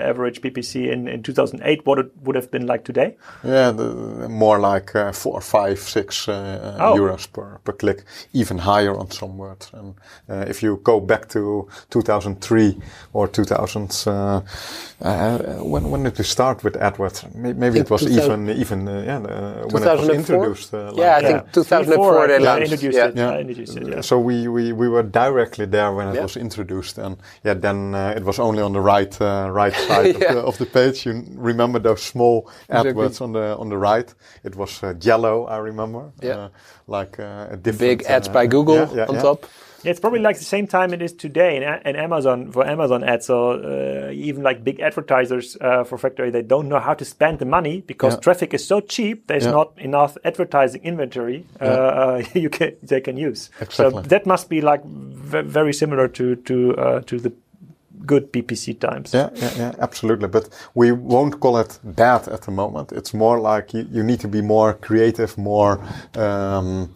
[0.00, 3.16] average PPC in, in 2008, what it would have been like today?
[3.44, 6.94] Yeah, the, more like four, five, six oh.
[6.96, 9.70] euros per, per click, even higher on some words.
[9.72, 9.94] And
[10.48, 12.78] if you go back to 2003
[13.12, 14.06] or 2000,
[15.62, 17.34] when, when did we start with AdWords?
[17.34, 20.74] Maybe it was even even uh, yeah uh, when it was introduced.
[20.74, 22.72] Uh, like, yeah, I think 2004 they launched.
[22.72, 23.06] Introduced yeah.
[23.08, 23.38] It, yeah.
[23.38, 23.88] introduced it.
[23.88, 24.00] Yeah.
[24.00, 26.22] So we, we we were directly there when it yeah.
[26.22, 30.14] was introduced, and yeah, then uh, it was only on the right uh, right side
[30.14, 31.06] of, the, of, the, page.
[31.06, 34.12] You remember those small AdWords on the on the right?
[34.44, 35.46] It was uh, yellow.
[35.46, 36.12] I remember.
[36.22, 36.48] Yeah.
[36.88, 39.46] like a different big ads by Google on top.
[39.86, 43.04] Yeah, it's probably like the same time it is today in, in Amazon for Amazon
[43.04, 43.26] ads.
[43.26, 47.38] So uh, even like big advertisers uh, for Factory, they don't know how to spend
[47.38, 48.20] the money because yeah.
[48.20, 49.28] traffic is so cheap.
[49.28, 49.52] There's yeah.
[49.52, 53.50] not enough advertising inventory uh, uh you can they can use.
[53.60, 54.02] Exactly.
[54.02, 57.32] So that must be like very similar to to uh, to the
[58.06, 59.14] good PPC times.
[59.14, 60.28] Yeah, yeah, yeah, absolutely.
[60.28, 62.92] But we won't call it bad at the moment.
[62.92, 65.80] It's more like you, you need to be more creative, more.
[66.14, 66.94] Um,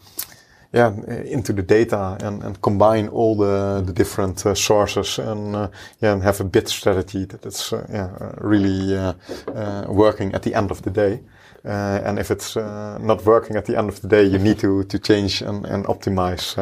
[0.73, 0.93] yeah,
[1.25, 5.69] into the data and, and combine all the, the different uh, sources and, uh,
[6.01, 9.13] yeah, and have a bid strategy that it's uh, yeah, really uh,
[9.53, 11.21] uh, working at the end of the day.
[11.63, 14.83] Uh, and if it's not working at the end of the day, you need to,
[14.85, 16.57] to change and, and optimize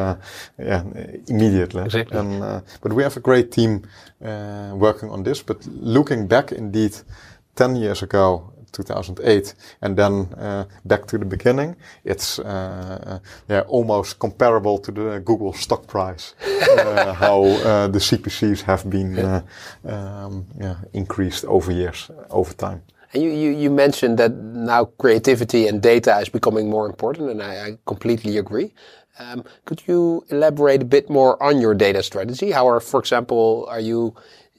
[0.57, 0.83] yeah,
[1.27, 1.83] immediately.
[1.83, 2.19] Exactly.
[2.19, 3.83] And, but we have a great team
[4.19, 5.41] working on this.
[5.41, 6.97] But looking back, indeed,
[7.55, 14.19] 10 years ago, 2008, and then uh, back to the beginning, it's uh, yeah, almost
[14.19, 16.35] comparable to the Google stock price,
[16.77, 19.41] uh, how uh, the CPCs have been uh,
[19.85, 22.81] um, yeah, increased over years, over time.
[23.13, 27.41] And you, you, you, mentioned that now creativity and data is becoming more important, and
[27.41, 28.71] I, I completely agree.
[29.17, 32.51] Um, could you elaborate a bit more on your data strategy?
[32.51, 34.15] How are, for example, are you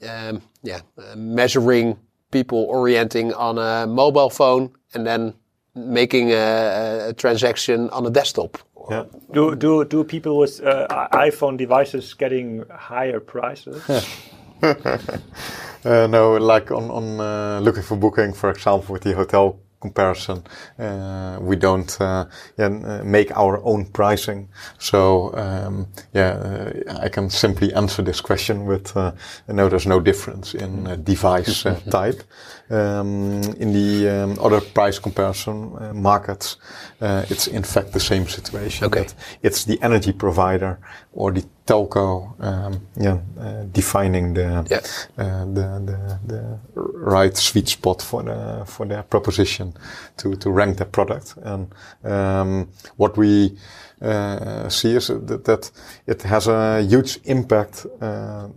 [0.07, 1.99] um, yeah, uh, measuring
[2.31, 5.35] people orienting on a mobile phone and then
[5.75, 8.59] making a, a transaction on a desktop.
[8.91, 9.05] Yeah.
[9.33, 13.83] Do do do people with uh, iPhone devices getting higher prices?
[14.63, 20.45] uh, no, like on on uh, looking for booking, for example, with the hotel comparison.
[20.79, 22.27] Uh, we don't uh,
[22.59, 24.49] yeah, uh, make our own pricing.
[24.79, 29.13] So um, yeah, uh, I can simply answer this question with uh,
[29.49, 32.23] no, there's no difference in uh, device uh, type.
[32.71, 36.57] Um, in the um, other price comparison uh, markets,
[37.01, 38.87] uh, it's in fact the same situation.
[38.87, 39.07] Okay.
[39.43, 40.79] It's the energy provider
[41.13, 44.81] or the telco, um, yeah, uh, defining the, Yeah.
[45.19, 49.73] uh, the, the the right sweet spot for the for their proposition
[50.17, 51.35] to to rank their product.
[51.43, 51.69] And
[52.05, 53.57] um, what we
[54.03, 55.71] uh, see is that, that
[56.07, 58.49] it has a huge impact uh,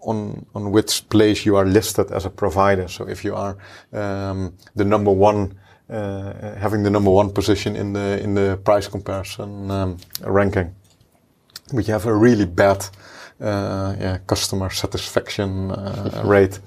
[0.00, 2.88] on on which place you are listed as a provider.
[2.88, 3.56] So if you are
[3.92, 5.54] um, the number one.
[5.92, 9.96] Uh, having the number one position in the in the price comparison um,
[11.72, 12.84] we have a really bad
[13.40, 16.58] uh, yeah, customer satisfaction uh, rate.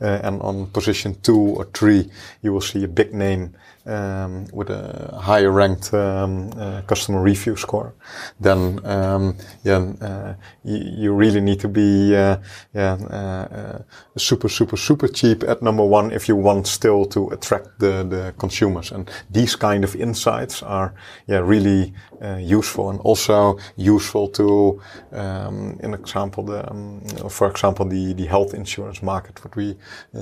[0.00, 2.10] Uh, and on position two or three,
[2.42, 3.54] you will see a big name
[3.88, 7.94] um, with a higher ranked um, uh, customer review score.
[8.40, 12.36] Then, um, yeah, uh, you, you really need to be uh,
[12.74, 13.78] yeah, uh, uh,
[14.16, 18.34] super, super, super cheap at number one if you want still to attract the, the
[18.38, 18.92] consumers.
[18.92, 20.94] And these kind of insights are
[21.26, 24.80] yeah, really uh, useful and also useful to,
[25.12, 29.76] um, in example, the, um, for example, the, the health insurance market, what we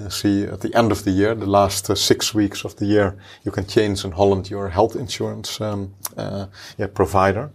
[0.08, 3.50] see at the end of the year, the last six weeks of the year, you
[3.56, 6.46] can change in Holland your health insurance um, uh,
[6.78, 7.50] yeah, provider.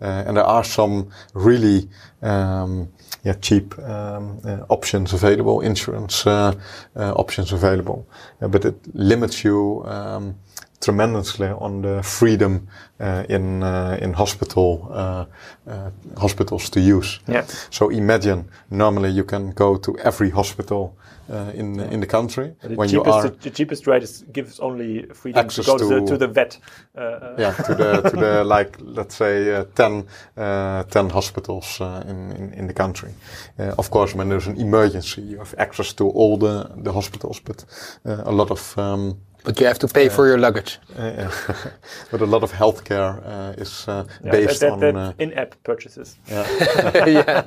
[0.00, 1.88] Uh, and there are some really
[2.22, 2.88] um,
[3.24, 6.54] yeah, cheap um, uh, options available, insurance uh,
[6.96, 8.04] uh, options available,
[8.40, 10.34] Uh, but it limits you um,
[10.80, 12.68] tremendously on the freedom
[13.00, 15.24] uh, in uh, in hospital uh,
[15.66, 17.20] uh, hospitals to use.
[17.28, 17.44] Yeah.
[17.70, 20.94] So imagine normally you can go to every hospital
[21.30, 24.60] uh, in in the country The when you cheapest, are the, cheapest rate is, gives
[24.60, 26.58] only freedom Access to go to, the, to- to the vet.
[26.96, 30.06] Uh, uh, yeah to the to the like let's say uh, 10
[30.36, 33.10] uh, 10 hospitals uh, in, in in the country
[33.58, 37.40] uh, of course when there's an emergency you have access to all the the hospitals
[37.40, 37.64] but
[38.06, 40.78] uh, a lot of um, But you have to pay for your luggage.
[40.96, 41.30] uh,
[42.10, 45.54] but a lot of healthcare uh, is uh, yeah, based that, on that, uh, in-app
[45.64, 46.16] purchases.
[46.28, 46.46] yeah.
[47.06, 47.44] yeah.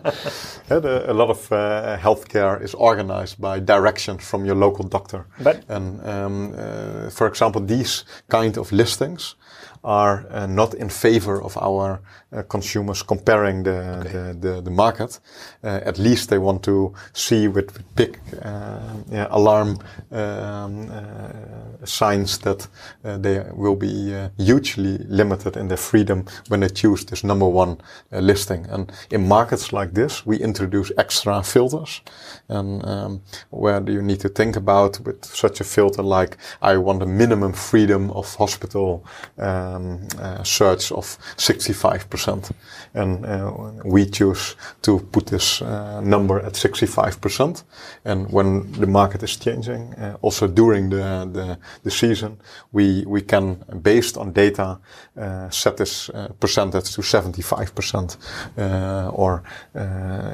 [0.70, 5.26] Yeah, the, a lot of uh, healthcare is organized by directions from your local doctor.
[5.40, 9.36] But- and um, uh, for example, these kind of listings
[9.86, 13.80] are uh, not in favor of our uh, consumers comparing the,
[14.12, 15.20] the, the, the market.
[15.64, 18.80] Uh, at least they want to see with, with big uh,
[19.12, 19.78] yeah, alarm
[20.12, 22.68] um, uh, signs that
[23.04, 27.48] uh, they will be uh, hugely limited in their freedom when they choose this number
[27.48, 27.78] one
[28.12, 28.66] uh, listing.
[28.70, 32.02] And in markets like this, we introduce extra filters.
[32.50, 36.78] And um, where do you need to think about with such a filter like I
[36.78, 39.06] want a minimum freedom of hospital
[39.76, 42.52] um, uh, search of 65%.
[42.94, 43.52] And uh,
[43.84, 47.64] we choose to put this uh, number at 65%.
[48.06, 52.38] And when the market is changing, uh, also during the, the, the season,
[52.72, 54.80] we, we can, based on data,
[55.18, 58.18] uh, set this uh, percentage to 75%
[58.58, 59.44] uh, or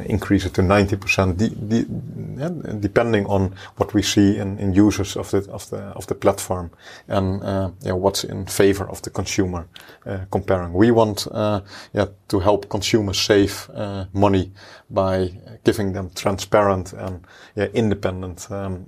[0.05, 5.29] increase it to 90%, de- de- depending on what we see in, in users of
[5.31, 6.71] the, of the, of the platform
[7.07, 7.41] and
[7.81, 10.73] yeah, what's in favor of the consumer uh, comparing.
[10.73, 11.61] We want uh,
[11.93, 14.51] yeah, to help consumers save uh, money
[14.89, 15.31] by
[15.63, 17.23] giving them transparent and
[17.55, 18.85] yeah, independent um,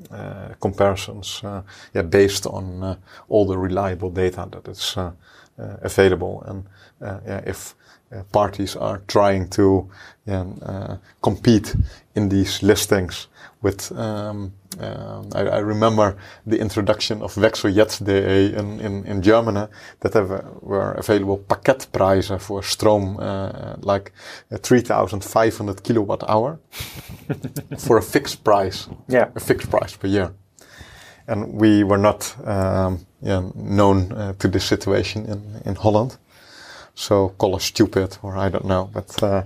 [0.59, 1.41] comparisons
[1.93, 2.97] yeah, based on
[3.29, 4.97] all the reliable data that is
[5.57, 6.43] available.
[6.45, 6.65] And
[7.25, 7.75] yeah, if
[8.31, 9.89] parties are trying to
[10.25, 11.75] yeah, compete
[12.15, 13.27] in these listings
[13.63, 19.67] with um, um, I, I remember the introduction of Wechseljetzt.de in, in, in Germany
[19.99, 24.11] that have, were available pakketprijzen for stroom, uh, like
[24.51, 26.59] uh, 3,500 kilowatt hour
[27.77, 29.27] for a fixed price, Yeah.
[29.35, 30.33] a fixed price per year.
[31.27, 36.17] And we were not um, yeah, known uh, to this situation in, in Holland.
[36.95, 39.43] So call us stupid or I don't know, but uh,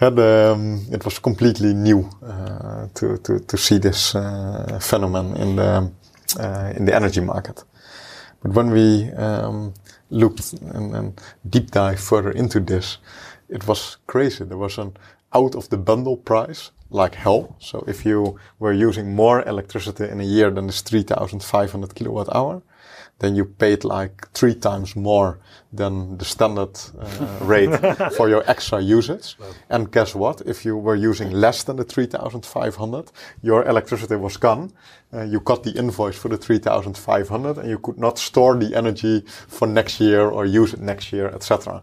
[0.00, 5.92] um, it was completely new uh, to, to, to see this uh, phenomenon in the,
[6.40, 7.62] uh, in the energy market.
[8.42, 9.74] But when we um,
[10.10, 12.98] looked and, and deep dive further into this,
[13.48, 14.44] it was crazy.
[14.44, 14.96] There was an
[15.34, 17.56] out of the bundle price like hell.
[17.58, 22.62] So if you were using more electricity in a year than this 3,500 kilowatt hour,
[23.18, 25.38] then you paid like three times more
[25.72, 27.74] than the standard uh, rate
[28.16, 29.36] for your extra usage.
[29.70, 30.42] And guess what?
[30.44, 33.10] If you were using less than the 3500,
[33.42, 34.72] your electricity was gone.
[35.14, 39.22] Uh, you got the invoice for the 3500 and you could not store the energy
[39.48, 41.82] for next year or use it next year, etc.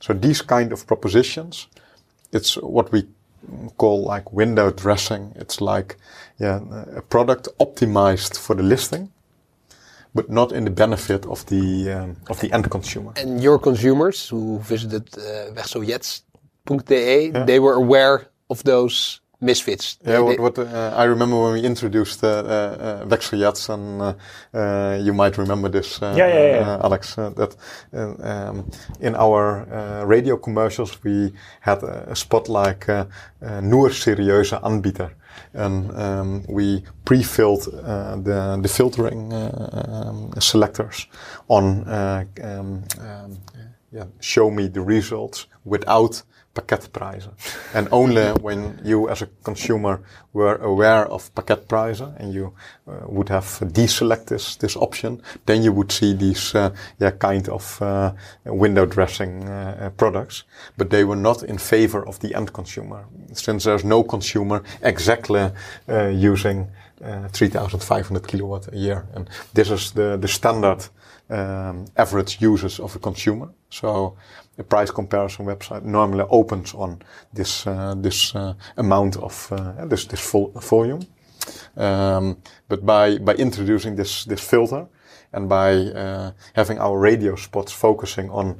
[0.00, 1.68] So these kind of propositions,
[2.32, 3.06] it's what we
[3.76, 5.32] call like window dressing.
[5.36, 5.96] It's like
[6.38, 6.60] yeah,
[6.96, 9.12] a product optimized for the listing,
[10.14, 13.12] but not in the benefit of the um, of the end consumer.
[13.16, 17.44] And your consumers who visited uh, wegsojets.de, yeah.
[17.44, 19.98] they were aware of those misfits.
[20.06, 24.14] Yeah, what, what uh, I remember when we introduced uh, uh, Wegsojets, and uh,
[24.54, 26.80] uh, you might remember this, uh, yeah, yeah, yeah.
[26.82, 27.56] Alex, that
[27.92, 28.70] um,
[29.00, 33.04] in our radio commercials we had a, spot like uh,
[33.60, 35.10] Noor serieuze aanbieder.
[35.54, 41.06] And um, we pre-filled the, the filtering um, selectors
[41.48, 43.38] on um, um,
[43.92, 47.32] yeah, show me the results without pakketprijzen.
[47.74, 52.52] and only when you as a consumer were aware of pakketprijzen and you
[52.88, 57.48] uh, would have deselect this, this option, then you would see these uh, yeah, kind
[57.48, 58.10] of uh,
[58.44, 60.44] window dressing uh, products.
[60.76, 63.04] But they were not in favor of the end consumer.
[63.32, 65.50] Since there's no consumer exactly
[65.88, 66.70] uh, using
[67.04, 69.06] uh, 3,500 kilowatt a year.
[69.14, 70.88] And this is the, the standard
[71.30, 73.48] um, average uses of a consumer.
[73.70, 74.16] So
[74.62, 80.06] a price comparison website normally opens on this uh, this uh, amount of uh, this
[80.06, 80.32] this
[80.70, 81.00] volume.
[81.76, 82.36] Um,
[82.68, 84.86] but by by introducing this this filter
[85.32, 88.56] and by having our radio spots focusing on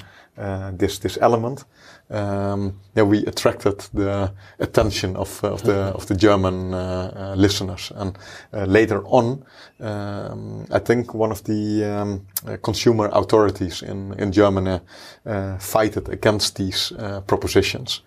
[0.79, 1.65] this this element,
[2.13, 7.93] um, yeah, we attracted the attention of, of the of the German uh, uh, listeners.
[7.95, 8.19] And
[8.53, 9.45] uh, later on,
[9.81, 14.81] um, I think one of the um, uh, consumer authorities in in Germany
[15.27, 18.03] uh, fighted against these uh, propositions.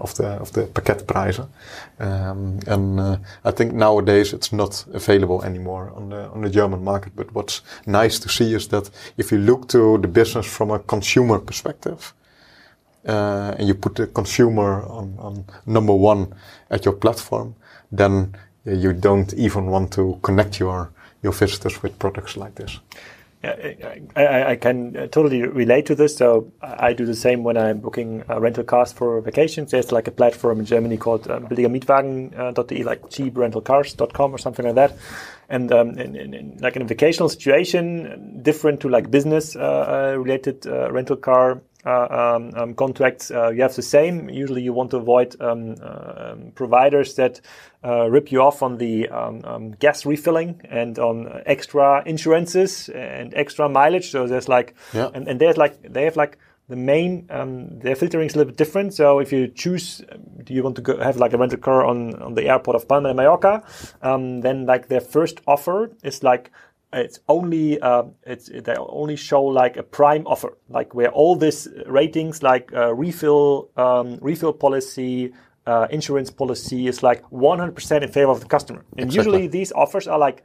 [0.00, 1.46] of the of the pakketprijzen,
[2.00, 3.00] um, and
[3.44, 7.12] I think nowadays it's not available anymore on the on the German market.
[7.14, 10.78] But what's nice to see is that if you look to the business from a
[10.78, 12.14] consumer perspective,
[13.06, 16.34] uh, and you put the consumer on, on number one
[16.70, 17.54] at your platform,
[17.92, 20.90] then you don't even want to connect your
[21.22, 22.78] your visitors with products like this.
[23.44, 26.16] I, I, can uh, totally relate to this.
[26.16, 29.70] So I do the same when I'm booking uh, rental cars for vacations.
[29.70, 34.74] There's like a platform in Germany called um, billigermietwagen.de, uh, like cheaprentalcars.com or something like
[34.76, 34.96] that.
[35.48, 40.14] And um, in, in, in, like in a vacational situation, different to like business uh,
[40.16, 44.30] related uh, rental car um, um, contracts, uh, you have the same.
[44.30, 47.40] Usually, you want to avoid um, uh, providers that
[47.84, 53.34] uh, rip you off on the um, um, gas refilling and on extra insurances and
[53.34, 54.10] extra mileage.
[54.10, 55.10] So there's like, yeah.
[55.12, 58.50] and, and there's like they have like the main um, their filtering is a little
[58.50, 58.94] bit different.
[58.94, 60.00] So if you choose,
[60.42, 62.88] do you want to go, have like a rental car on on the airport of
[62.88, 63.62] Palma de Mallorca,
[64.02, 66.50] then like their first offer is like
[66.94, 71.68] it's only uh, it's they only show like a prime offer, like where all these
[71.86, 75.32] ratings like uh, refill um, refill policy.
[75.66, 78.84] Uh, insurance policy is like 100% in favor of the customer.
[78.98, 79.16] And exactly.
[79.16, 80.44] usually these offers are like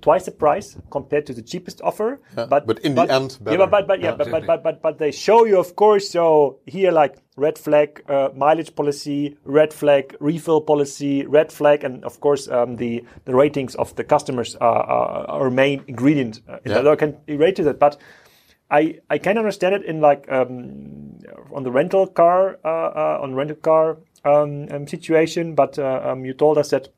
[0.00, 2.20] twice the price compared to the cheapest offer.
[2.36, 3.58] Yeah, but, but in but, the end, better.
[3.58, 6.08] yeah, but but yeah, yeah but, but, but but but they show you, of course.
[6.10, 12.04] So here, like red flag uh, mileage policy, red flag refill policy, red flag, and
[12.04, 16.40] of course um, the the ratings of the customers are, are our main ingredient.
[16.48, 16.88] Uh, yeah.
[16.88, 17.98] I can rate it, but.
[18.70, 21.18] I, I can understand it in like um,
[21.54, 26.24] on the rental car uh, uh on rental car um, um situation, but uh, um,
[26.24, 26.88] you told us that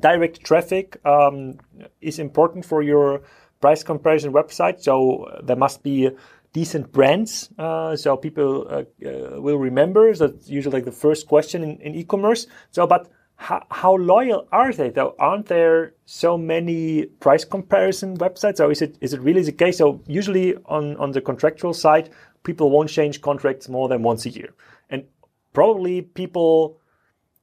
[0.00, 1.58] direct traffic um,
[2.00, 3.22] is important for your
[3.60, 4.80] price comparison website.
[4.80, 6.10] So uh, there must be
[6.52, 10.14] decent brands, uh, so people uh, uh, will remember.
[10.14, 12.46] That's usually like the first question in, in e-commerce.
[12.70, 14.90] So, but how, how loyal are they?
[14.90, 18.60] Though, aren't there so many price comparison websites?
[18.60, 19.78] Or is it is it really the case?
[19.78, 22.10] So, usually on on the contractual side,
[22.44, 24.54] people won't change contracts more than once a year,
[24.90, 25.04] and
[25.52, 26.78] probably people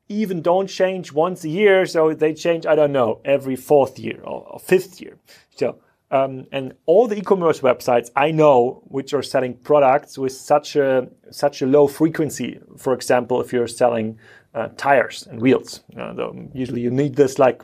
[0.10, 4.20] even don't change once a year, so they change, I don't know, every fourth year
[4.24, 5.20] or, or fifth year.
[5.56, 5.78] So,
[6.12, 11.08] um, and all the e-commerce websites I know, which are selling products with such a
[11.30, 14.18] such a low frequency, for example, if you're selling
[14.56, 17.64] uh, tires and wheels, uh, usually you need this like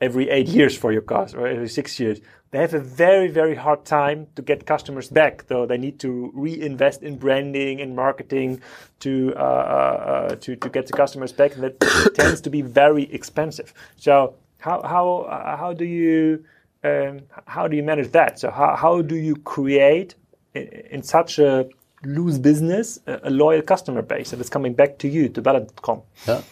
[0.00, 2.20] every eight years for your cars or every six years.
[2.50, 5.64] They have a very very hard time to get customers back though.
[5.66, 8.62] They need to reinvest in branding and marketing
[9.00, 11.80] to uh, uh, to, to get the customers back and that
[12.14, 13.72] tends to be very expensive.
[13.96, 16.44] So how how uh, how do you
[16.84, 18.38] um, how do you manage that?
[18.38, 20.14] So how, how do you create
[20.54, 21.68] in, in such a
[22.04, 26.02] loose business a, a, loyal customer base that is coming back to you to Bellen.com?
[26.26, 26.42] Yeah.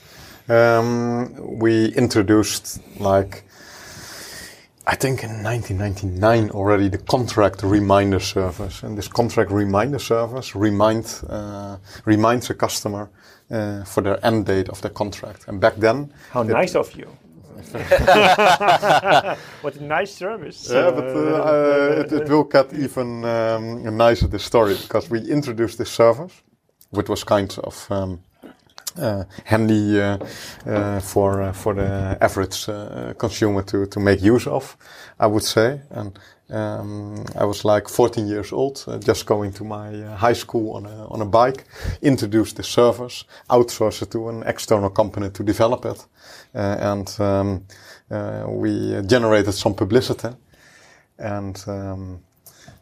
[0.48, 3.44] Um, we introduced like
[4.86, 11.22] I think in 1999 already the contract reminder service, and this contract reminder service remind
[11.30, 13.08] uh, reminds a customer
[13.50, 15.48] uh, for their end date of their contract.
[15.48, 17.08] And back then, how nice of you!
[19.62, 20.68] what a nice service!
[20.70, 25.20] Yeah, but uh, uh, it, it, will get even um, nicer this story because we
[25.20, 26.42] introduced this service,
[26.90, 27.86] which was kind of.
[27.90, 28.20] Um,
[29.44, 30.18] handy uh,
[30.66, 32.66] uh, for for the average
[33.18, 34.76] consumer to to make use of,
[35.18, 35.80] I would say.
[35.90, 36.18] And
[36.50, 40.76] um, I was like 14 years old, uh, just going to my uh, high school
[40.76, 41.64] on a, on a bike,
[42.02, 46.06] introduced the service, outsourced it to an external company to develop it.
[46.54, 47.64] Uh, and um,
[48.60, 50.28] we generated some publicity.
[51.18, 52.20] And um,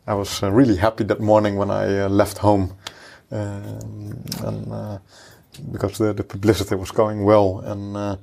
[0.07, 2.77] I was really happy that morning when I left home.
[3.31, 5.01] Um, and
[5.71, 7.61] because the, the publicity was going well.
[7.61, 8.17] And uh,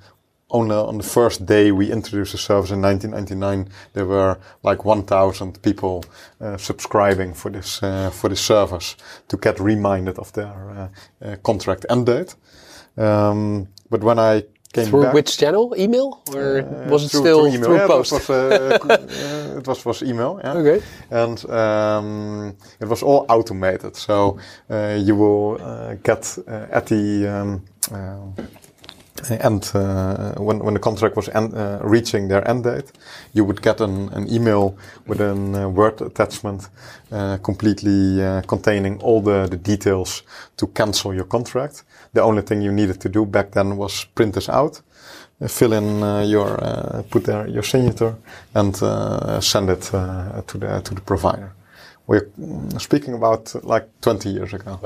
[0.51, 5.61] only on the first day we introduced the service in 1999, there were like 1,000
[5.61, 6.03] people
[6.41, 8.95] uh, subscribing for this uh, for this service
[9.27, 10.88] to get reminded of their uh,
[11.25, 12.36] uh, contract end date.
[12.97, 14.43] Um, but when I
[14.74, 15.74] came through back, which channel?
[15.78, 17.63] Email or uh, was it through, still through, email.
[17.65, 18.13] through yeah, post?
[18.13, 20.39] It was, it was was email.
[20.43, 20.53] Yeah.
[20.53, 20.86] Okay.
[21.09, 24.38] And um, it was all automated, so
[24.70, 27.65] uh, you will uh, get uh, at the um,
[29.30, 32.91] end uh, when when the contract was end, uh, reaching their end date,
[33.34, 36.70] you would get an, an email with a uh, Word attachment,
[37.43, 40.24] completely containing all the, the details
[40.57, 41.84] to cancel your contract.
[42.13, 44.82] The only thing you needed to do back then was print this out,
[45.41, 48.15] uh, fill in uh, your uh, put there your signature,
[48.53, 48.76] and
[49.43, 51.53] send it to the to the provider.
[52.07, 54.80] We're mm, speaking about like 20 years ago.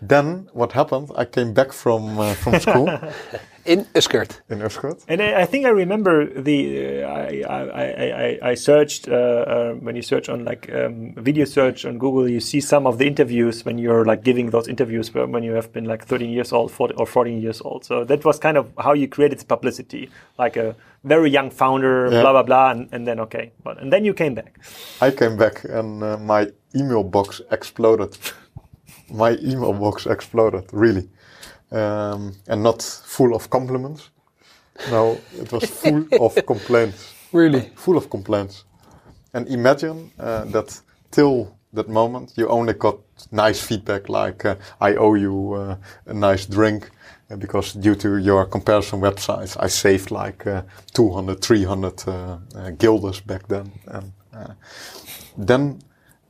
[0.00, 1.10] Then what happened?
[1.16, 2.88] I came back from uh, from school
[3.64, 4.40] in Usquert.
[4.48, 5.04] In Usquert.
[5.08, 9.72] And I, I think I remember the uh, I, I, I, I searched uh, uh,
[9.74, 13.06] when you search on like um, video search on Google, you see some of the
[13.06, 16.70] interviews when you're like giving those interviews when you have been like 13 years old
[16.70, 17.84] 40, or 14 years old.
[17.84, 22.08] So that was kind of how you created the publicity, like a very young founder,
[22.10, 22.22] yeah.
[22.22, 24.58] blah blah blah, and, and, then okay, but and then you came back.
[25.00, 28.16] I came back and uh, my email box exploded
[29.10, 31.08] my email box exploded, really.
[31.70, 34.10] Um, and not full of compliments.
[34.90, 37.14] No, it was full of complaints.
[37.32, 37.70] Really?
[37.74, 38.64] Full of complaints.
[39.34, 40.80] And imagine uh, that
[41.10, 42.96] till that moment you only got
[43.30, 46.90] nice feedback like uh, I owe you uh, a nice drink
[47.30, 50.62] uh, because due to your comparison websites I saved like uh,
[50.94, 52.38] 200, 300 uh,
[52.78, 53.70] guilders back then.
[53.86, 54.12] And
[55.36, 55.80] then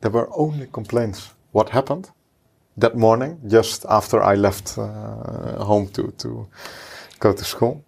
[0.00, 1.30] there were only complaints.
[1.52, 2.10] What happened?
[2.80, 6.48] That morning, just after I left uh, home to, to
[7.18, 7.84] go to school.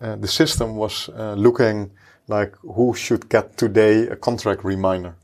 [0.00, 1.90] Uh, the system was uh, looking
[2.28, 5.14] like who should get today a contract reminder.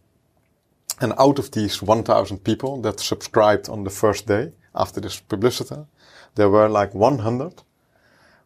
[1.00, 5.86] And out of these 1,000 people that subscribed on the first day after this publicity,
[6.34, 7.62] there were like 100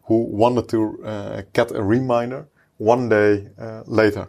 [0.05, 2.49] who wanted to uh, get a reminder
[2.79, 4.27] one day uh, later.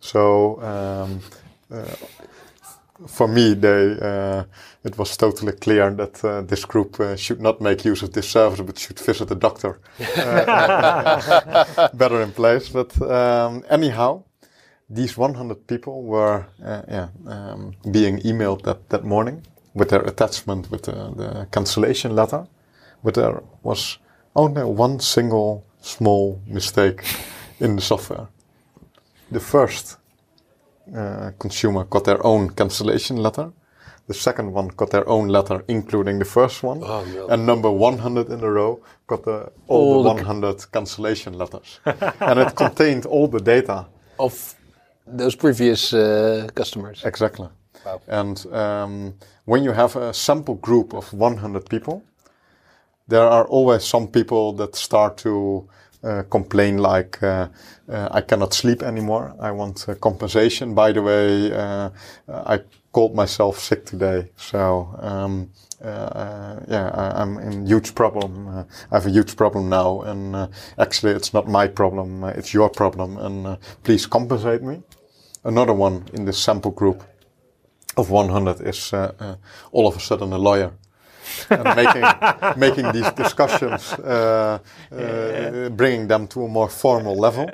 [0.00, 1.20] So um,
[1.70, 1.94] uh,
[3.06, 4.44] for me, they, uh,
[4.84, 8.28] it was totally clear that uh, this group uh, should not make use of this
[8.28, 9.80] service, but should visit a doctor.
[10.16, 12.68] Uh, better in place.
[12.68, 14.24] But um, anyhow,
[14.88, 20.70] these 100 people were uh, yeah, um, being emailed that, that morning with their attachment
[20.70, 22.46] with the, the cancellation letter.
[23.02, 23.98] But there was
[24.34, 27.02] only one single small mistake
[27.60, 28.28] in the software.
[29.30, 29.96] The first
[30.94, 33.52] uh, consumer got their own cancellation letter.
[34.06, 36.80] The second one got their own letter, including the first one.
[36.82, 37.28] Oh, no.
[37.28, 41.78] And number 100 in a row got the, all, all the 100 ca cancellation letters.
[42.20, 43.86] and it contained all the data
[44.18, 44.54] of
[45.06, 47.04] those previous uh, customers.
[47.04, 47.48] Exactly.
[47.86, 48.00] Wow.
[48.08, 49.14] And um,
[49.44, 52.02] when you have a sample group of 100 people,
[53.08, 55.68] there are always some people that start to
[56.02, 57.46] Uh, complain like uh,
[57.86, 59.34] uh, I cannot sleep anymore.
[59.38, 60.74] I want uh, compensation.
[60.74, 61.90] By the way, uh,
[62.26, 65.50] I called myself sick today, so um,
[65.82, 68.48] yeah, I, am in huge problem.
[68.48, 70.48] I have a huge problem now, and
[70.78, 72.24] actually, it's not my problem.
[72.24, 74.82] it's your problem, and please compensate me.
[75.44, 77.04] Another one in the sample group
[77.98, 78.94] of 100 is
[79.70, 80.72] all of a sudden a lawyer
[81.50, 82.04] and making
[82.56, 84.58] making these discussions, uh,
[84.92, 87.50] uh, bringing them to a more formal level.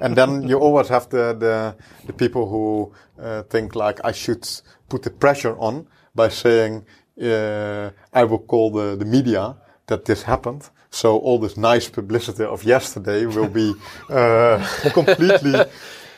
[0.00, 1.74] and then you always have the the,
[2.06, 2.92] the people who
[3.22, 4.46] uh, think like I should
[4.88, 6.84] put the pressure on by saying
[7.20, 10.70] uh, I will call the the media that this happened.
[10.90, 13.74] So all this nice publicity of yesterday will be
[14.10, 15.64] uh, completely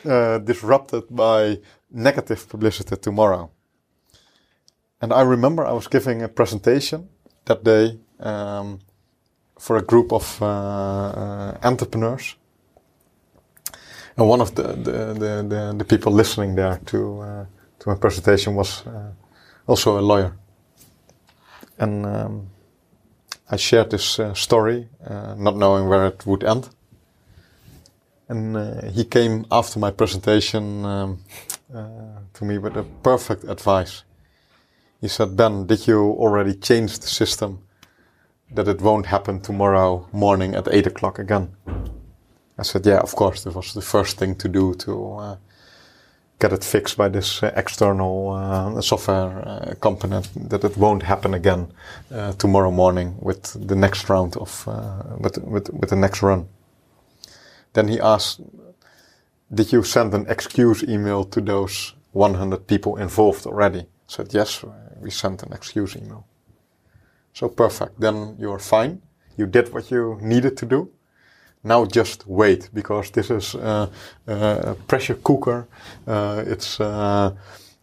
[0.05, 1.59] uh, disrupted by
[1.91, 3.49] negative publicity tomorrow.
[5.01, 7.09] And I remember I was giving a presentation
[7.45, 8.79] that day um,
[9.59, 12.35] for a group of uh, uh, entrepreneurs.
[14.17, 17.45] And one of the, the, the, the, the people listening there to, uh,
[17.79, 19.11] to my presentation was uh,
[19.67, 20.35] also a lawyer.
[21.77, 22.49] And um,
[23.51, 24.89] I shared this uh, story,
[25.37, 26.69] not knowing where it would end.
[28.27, 31.19] And he came after my presentation um,
[31.71, 34.03] to me with a perfect advice.
[34.99, 37.59] He said, Ben, did you already change the system
[38.51, 41.55] that it won't happen tomorrow morning at 8 o'clock again?
[42.57, 43.43] I said, yeah, of course.
[43.43, 45.37] That was the first thing to do to uh,
[46.39, 51.35] get it fixed by this uh, external uh, software uh, company that it won't happen
[51.35, 51.71] again
[52.11, 56.47] uh, tomorrow morning with the next round of, uh, with, with, with the next run.
[57.73, 58.41] Then he asked,
[59.53, 63.81] did you send an excuse email to those 100 people involved already?
[63.81, 64.63] I said, yes,
[65.01, 66.25] we sent an excuse email.
[67.33, 67.99] So perfect.
[67.99, 69.01] Then you're fine.
[69.37, 70.89] You did what you needed to do.
[71.63, 73.89] Now just wait because this is uh,
[74.27, 74.33] uh,
[74.63, 75.67] a pressure cooker.
[76.07, 77.35] Uh, it's uh,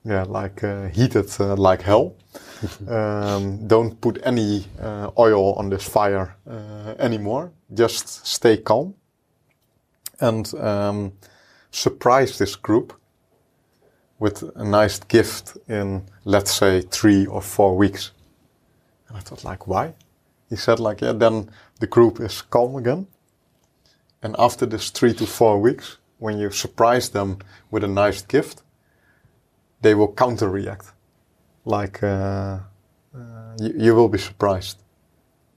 [0.05, 2.17] yeah like uh, heated uh, like hell.
[2.89, 4.67] um, don't put any
[5.19, 6.35] oil on this fire
[6.99, 7.53] anymore.
[7.73, 8.95] Just stay calm
[10.21, 11.13] and um,
[11.71, 12.93] surprise this group
[14.25, 18.13] with a nice gift in let's say three or four weeks.
[19.07, 19.93] And I thought like, why?
[20.49, 21.51] He said like, yeah, then
[21.81, 23.07] the group is calm again.
[24.23, 27.39] And after this three to four weeks, when you surprise them
[27.71, 28.63] with a nice gift,
[29.83, 30.87] they will counter react.
[31.67, 32.61] Like, uh,
[33.15, 34.79] uh, you, you, will be surprised.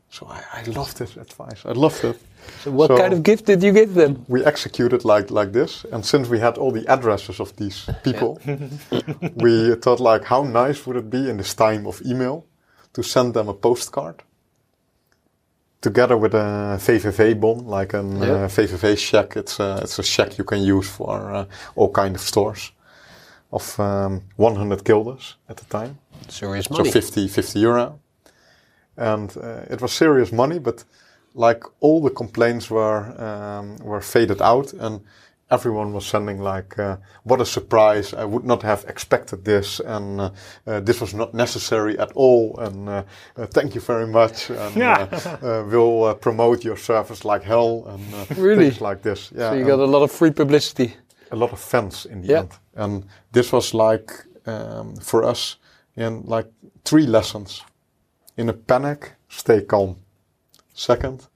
[0.10, 1.66] So I, I love this advice.
[1.66, 2.20] I loved it.
[2.64, 4.26] So what so kind of gift did you give them?
[4.28, 8.39] We executed like like this, and since we had all the addresses of these people,
[9.36, 12.45] we thought like, how nice would it be in this time of email
[12.93, 14.24] to send them a postcard
[15.82, 18.45] together with a VVV bon, like a yeah.
[18.45, 19.38] uh, VVV check.
[19.38, 21.45] It's a, it's a check you can use for uh,
[21.76, 22.72] all kind of stores
[23.51, 25.97] of um, 100 guilders at the time.
[26.28, 26.86] Serious money.
[26.86, 27.99] So 50, 50 euro.
[28.98, 30.84] And uh, it was serious money, but
[31.38, 35.02] like all the complaints were um, were faded out and
[35.50, 40.20] everyone was sending like uh, what a surprise i would not have expected this and
[40.20, 40.30] uh,
[40.66, 43.04] uh, this was not necessary at all and uh,
[43.38, 45.08] uh, thank you very much and yeah.
[45.41, 48.70] Uh, we'll promote your service like hell and really?
[48.70, 50.93] things like this yeah so you got a lot of free publicity
[51.32, 52.39] a lot of fans in the yeah.
[52.39, 54.12] end and this was like
[54.45, 55.58] um, for us
[55.95, 56.48] in like
[56.84, 57.64] three lessons
[58.38, 59.97] in a panic stay calm
[60.77, 61.27] Second,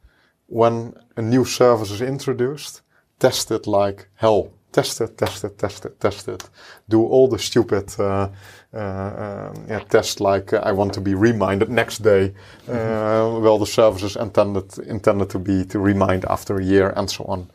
[0.45, 2.81] when a new service is introduced,
[3.17, 4.51] test it like hell.
[4.71, 6.47] Test it, test it, test it, test it.
[6.87, 8.29] Do all the stupid uh,
[8.71, 12.33] uh, uh, yeah, tests like uh, I want to be reminded next day.
[12.67, 13.43] Mm-hmm.
[13.43, 17.25] well, the service is intended intended to be to remind after a year and so
[17.25, 17.49] on.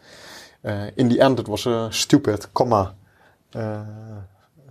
[0.65, 2.95] Uh, in the end, it was a stupid comma
[3.55, 4.23] uh,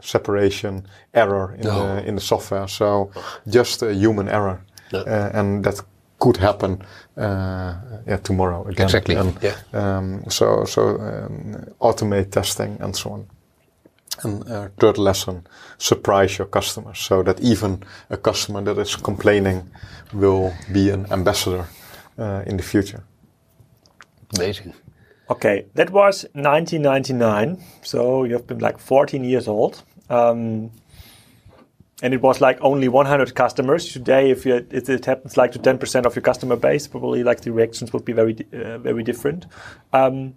[0.01, 2.67] separation error in, the, in the software.
[2.67, 3.11] So
[3.47, 5.81] just a human error, and that
[6.19, 6.81] could happen
[7.17, 7.73] uh,
[8.07, 8.85] yeah, tomorrow again.
[8.85, 9.15] Exactly.
[9.15, 9.55] And, yeah.
[9.73, 13.27] Um, so so um, automate testing and so on.
[14.23, 15.45] And uh, third lesson:
[15.77, 19.69] surprise your customers, so that even a customer that is complaining
[20.13, 21.65] will be an ambassador
[22.17, 23.03] uh, in the future.
[24.37, 24.73] Amazing.
[25.29, 27.63] Okay, that was 1999.
[27.81, 29.83] So you have been like 14 years old.
[30.09, 30.71] Um,
[32.03, 33.91] and it was like only 100 customers.
[33.91, 37.41] Today, if, you, if it happens like to 10% of your customer base, probably like
[37.41, 39.45] the reactions would be very, uh, very different.
[39.93, 40.35] Um,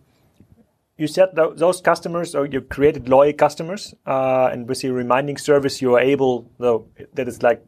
[0.97, 5.39] you said th those customers, or you created loyal customers, uh, and with your reminding
[5.39, 7.63] service, you are able, though, that is like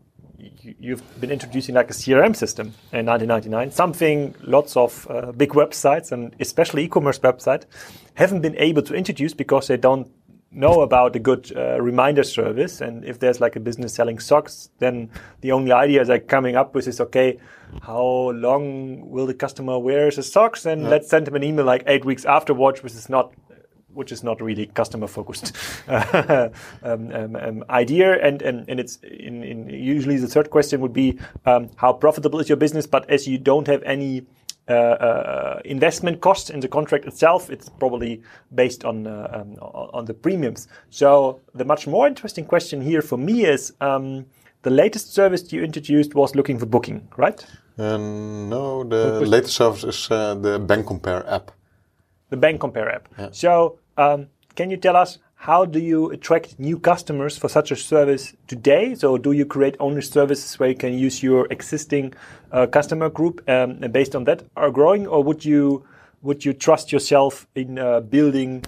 [0.78, 6.12] you've been introducing like a CRM system in 1999, something lots of uh, big websites
[6.12, 7.64] and especially e-commerce websites
[8.14, 10.11] haven't been able to introduce because they don't
[10.53, 12.80] know about a good uh, reminder service.
[12.80, 15.11] And if there's like a business selling socks then
[15.41, 17.38] the only idea is like coming up with is okay
[17.82, 20.66] how long will the customer wear the socks?
[20.66, 20.88] And yeah.
[20.88, 23.32] let's send him an email like eight weeks afterwards which is not
[23.95, 25.57] which is not really customer focused
[25.88, 26.51] um,
[26.82, 31.18] um, um, idea and, and and it's in, in usually the third question would be
[31.47, 34.24] um, how profitable is your business but as you don't have any
[34.70, 37.51] uh, uh, investment cost in the contract itself.
[37.51, 38.22] It's probably
[38.55, 40.68] based on uh, um, on the premiums.
[40.91, 44.26] So the much more interesting question here for me is um,
[44.62, 47.45] the latest service you introduced was looking for booking, right?
[47.78, 51.51] no, the latest service is the Bank Compare app.
[52.31, 53.09] The Bank Compare app.
[53.18, 53.28] Yeah.
[53.33, 57.76] So um, can you tell us how do you attract new customers for such a
[57.76, 58.95] service today?
[58.95, 62.12] So, do you create only services where you can use your existing
[62.53, 65.87] uh, customer group um, and based on that are growing, or would you
[66.20, 68.64] would you trust yourself in uh, building?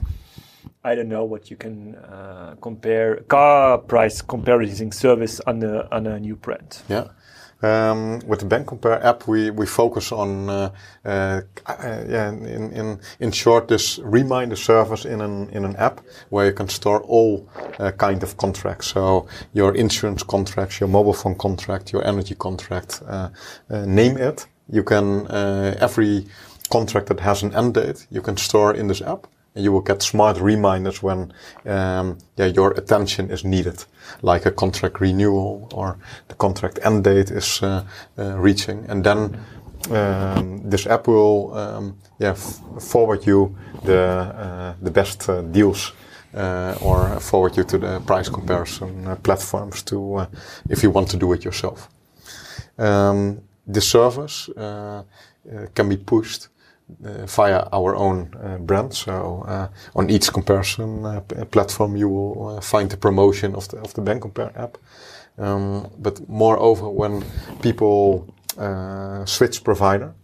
[0.83, 6.07] I don't know what you can uh, compare car price comparison service on a on
[6.07, 6.81] a new brand.
[6.89, 7.09] Yeah.
[7.63, 10.73] Um, with the Bank Compare app, we, we focus on, uh,
[11.05, 16.01] uh, yeah, in, in, in short, this reminder service in an, in an app
[16.31, 17.49] where you can store all
[17.79, 18.89] uh, kind of contracts.
[18.89, 23.29] So your insurance contracts, your mobile phone contract, your energy contract, uh,
[23.71, 24.47] uh, name it.
[24.69, 26.27] You can, uh, every
[26.71, 30.03] contract that has an end date, you can store in this app you will get
[30.03, 31.33] smart reminders when
[31.67, 33.85] um, yeah, your attention is needed,
[34.23, 35.99] like a contract renewal or
[36.29, 37.85] the contract end date is uh,
[38.19, 38.87] uh, reaching.
[38.89, 39.39] And then
[39.91, 45.93] um, this app will um, yeah, forward you the, uh, the best uh, deals
[46.35, 50.27] uh, or forward you to the price comparison uh, platforms to
[50.71, 51.89] if you want to do it yourself.
[52.79, 54.49] Um, the service
[55.75, 56.49] can be pushed
[57.01, 58.95] via our own uh, brand.
[58.95, 64.01] So uh, on each comparison platform, you will find the promotion of the of the
[64.01, 64.79] Bank Compare app.
[65.39, 67.25] Um, but moreover, when
[67.61, 68.35] people
[69.25, 70.15] switch provider,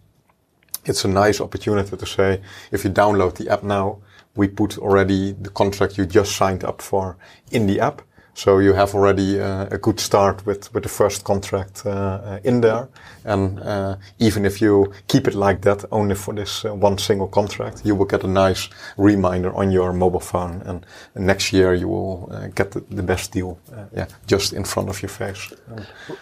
[0.85, 2.41] it's a nice opportunity to say,
[2.71, 3.99] if you download the app now,
[4.35, 7.17] we put already the contract you just signed up for
[7.51, 8.01] in the app.
[8.33, 12.39] So you have already uh, a good start with, with the first contract uh, uh,
[12.43, 12.87] in there.
[13.25, 17.27] And uh, even if you keep it like that, only for this uh, one single
[17.27, 20.61] contract, you will get a nice reminder on your mobile phone.
[20.65, 23.59] And, next year you will uh, get the, the, best deal,
[23.93, 25.53] yeah, just in front of your face.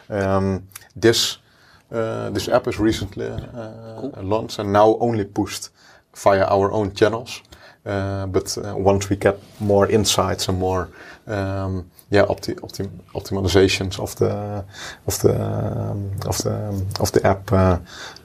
[0.09, 1.37] Um, this
[1.89, 4.13] this app is recently cool.
[4.21, 5.69] launched and now only pushed
[6.15, 7.41] via our own channels.
[7.83, 10.89] but once we get more insights and more
[11.27, 14.63] um, yeah, opti optim optimizations of the
[15.07, 17.51] of the um, of the um, of the app.
[17.51, 17.79] Uh,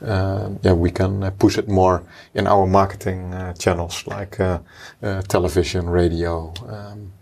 [0.05, 2.03] uh, yeah, we can push it more
[2.35, 4.59] in our marketing uh, channels like uh,
[5.29, 7.13] television, radio, um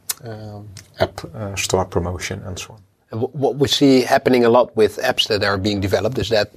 [0.99, 1.21] app
[1.57, 3.21] store promotion, and so on.
[3.21, 6.51] What we see happening a lot with apps that are being developed is that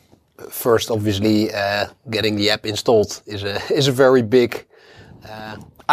[0.50, 1.50] first, obviously,
[2.10, 4.66] getting the app installed is a is a very big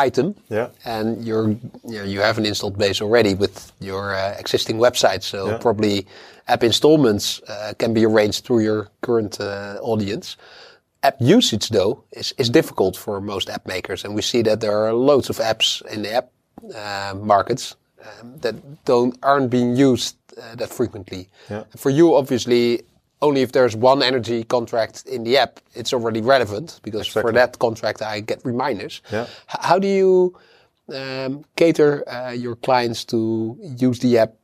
[0.06, 0.34] item.
[0.48, 0.68] Yeah.
[0.84, 5.22] And you're you, know, you have an installed base already with your uh, existing website.
[5.22, 5.58] So yeah.
[5.58, 6.06] probably
[6.48, 10.36] app installments uh, can be arranged through your current uh, audience.
[11.02, 14.76] App usage though is, is difficult for most app makers, and we see that there
[14.84, 16.28] are loads of apps in the app
[16.74, 21.28] uh, markets um, that don't aren't being used uh, that frequently.
[21.48, 21.64] Yeah.
[21.76, 22.82] For you, obviously,
[23.22, 27.22] only if there's one energy contract in the app, it's already relevant because exactly.
[27.22, 29.02] for that contract I get reminders.
[29.12, 29.26] Yeah.
[29.46, 30.36] how do you
[30.94, 34.34] um, cater uh, your clients to use the app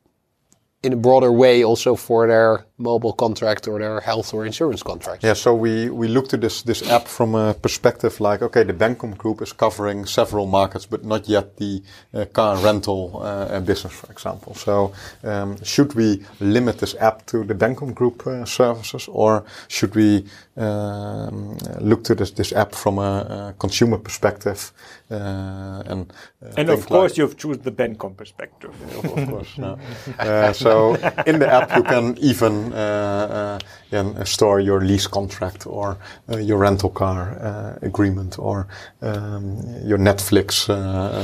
[0.83, 5.25] in a broader way also for their mobile contract or their health or insurance contract.
[5.25, 8.75] Yeah, so we, we looked at this, this app from a perspective like, okay, the
[8.75, 13.95] Bencom group is covering several markets, but not yet the uh, car rental uh, business,
[13.95, 14.55] for example.
[14.55, 14.93] So
[15.25, 20.27] um, should we limit this app to the Bencom group uh, services or should we
[20.57, 24.73] um, look to this, this app from a, a consumer perspective
[25.11, 28.71] uh, and uh, and of course like you've chosen the Bencom perspective.
[29.05, 29.59] of course.
[29.59, 30.95] uh, so
[31.27, 33.59] in the app you can even uh,
[33.93, 35.97] uh, store your lease contract or
[36.29, 38.67] uh, your rental car agreement or
[39.03, 40.67] um, your Netflix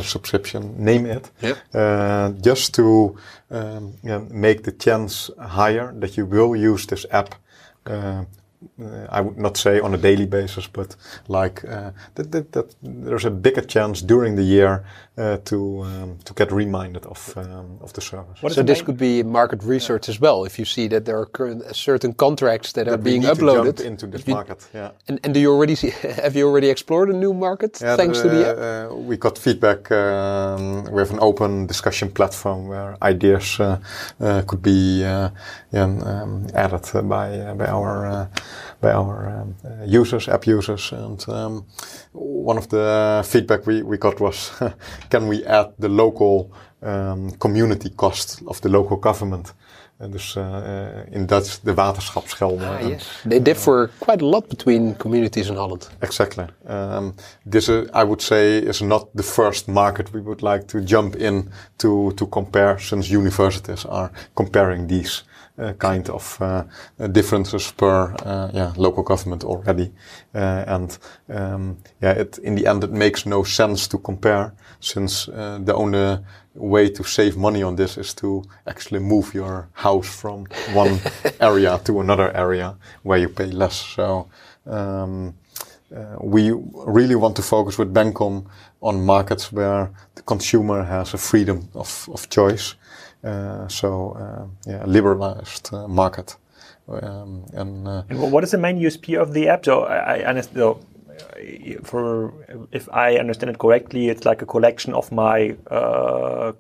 [0.04, 1.30] subscription, name it.
[1.40, 2.42] Yep.
[2.42, 3.16] just to
[3.50, 7.34] um, yeah, make the chance higher that you will use this app
[7.86, 8.24] uh,
[9.10, 10.96] I would not say on a daily basis, but
[11.28, 14.84] like uh, that, that, that, there's a bigger chance during the year
[15.18, 18.40] uh, to um, to get reminded of um, of the service.
[18.54, 20.14] so this could be market research yeah.
[20.14, 20.44] as well.
[20.44, 23.80] If you see that there are current, uh, certain contracts that, that are being uploaded
[23.80, 24.90] into this you, market, yeah.
[25.08, 25.90] And, and do you already see?
[26.22, 28.92] Have you already explored a new market yeah, thanks the, to the app?
[28.92, 29.90] Uh, we got feedback.
[29.92, 33.78] Um, we have an open discussion platform where ideas uh,
[34.46, 38.28] could be um, added by by our
[38.82, 40.92] by our um, uh, users, app users.
[40.92, 41.64] And um,
[42.12, 44.50] one of the feedback we, we got was,
[45.10, 46.52] can we add the local
[46.82, 49.54] um, community cost of the local government
[50.02, 50.44] En dus uh,
[51.10, 52.68] in Dutch de waterschapsgelden.
[52.68, 53.22] Ah, yes.
[53.28, 55.90] They differ quite a lot between communities in Holland.
[55.98, 56.44] Exactly.
[56.66, 57.14] Um,
[57.44, 61.14] this, uh, I would say, is not the first market we would like to jump
[61.14, 65.31] in to, to compare since universities are comparing these uh,
[65.78, 66.64] kind of uh,
[67.08, 69.92] differences per uh, yeah, local government already.
[70.32, 70.98] and
[71.28, 76.18] um, yeah, it, in the end, it makes no sense to compare since the only
[76.54, 81.00] way to save money on this is to actually move your house from one
[81.40, 83.76] area to another area where you pay less.
[83.76, 84.28] So
[84.66, 85.34] um,
[85.94, 86.52] uh, we
[86.86, 88.46] really want to focus with Bencom
[88.80, 92.74] on markets where the consumer has a freedom of, of choice.
[93.24, 96.36] Uh, so uh, yeah, liberalized uh, market.
[96.88, 99.64] Um, and, and, what is the main USP of the app?
[99.64, 100.84] So I, understand
[101.84, 102.34] for
[102.72, 105.56] if I understand it correctly, it's like a collection of my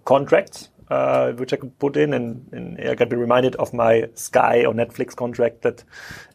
[0.04, 4.08] contracts, uh, which I can put in, and, and, I can be reminded of my
[4.14, 5.82] Sky or Netflix contract that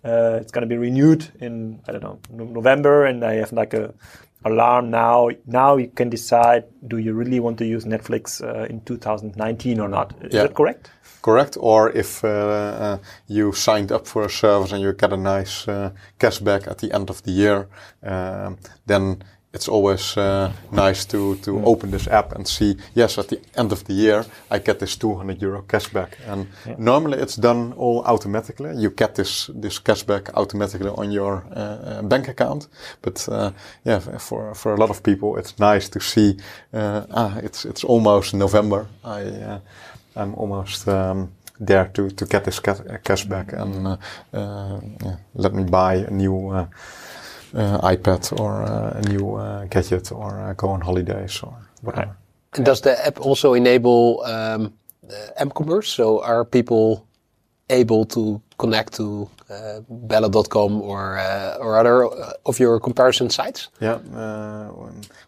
[0.04, 3.74] uh, it's going to be renewed in I don't know November, and I have like
[3.74, 3.94] a
[4.46, 5.30] alarm now.
[5.46, 9.88] Now you can decide: do you really want to use Netflix uh, in 2019 or
[9.88, 10.14] not?
[10.22, 10.44] Is yeah.
[10.44, 10.92] that correct?
[11.28, 11.58] correct?
[11.60, 15.68] Or if uh, uh, you signed up for a service and you get a nice
[15.68, 17.68] uh, cashback at the end of the year,
[18.04, 19.24] um, then
[19.54, 21.66] it's always uh, nice to to mm.
[21.66, 24.98] open this app and see yes at the end of the year I get this
[24.98, 26.10] 200 euro cashback.
[26.28, 26.76] And yeah.
[26.78, 28.76] normally it's done all automatically.
[28.76, 32.68] You get this this cashback automatically on your uh, uh bank account.
[33.02, 33.52] But uh,
[33.86, 36.38] yeah for for a lot of people it's nice to see
[36.74, 38.88] ah it's it's almost November.
[39.04, 39.60] I
[40.16, 43.98] I'm almost um, there to, to get this cash back and uh,
[44.34, 46.68] uh, yeah, let me buy a new
[47.54, 52.18] uh, uh iPad or uh, a new uh, gadget or go on holidays or whatever.
[52.54, 54.74] And does the app also enable um,
[55.38, 55.90] m-commerce?
[55.90, 57.08] So are people
[57.70, 63.70] able to connect to uh, Bellen.com or uh, or other uh, of your comparison sites?
[63.80, 64.72] Yeah, uh,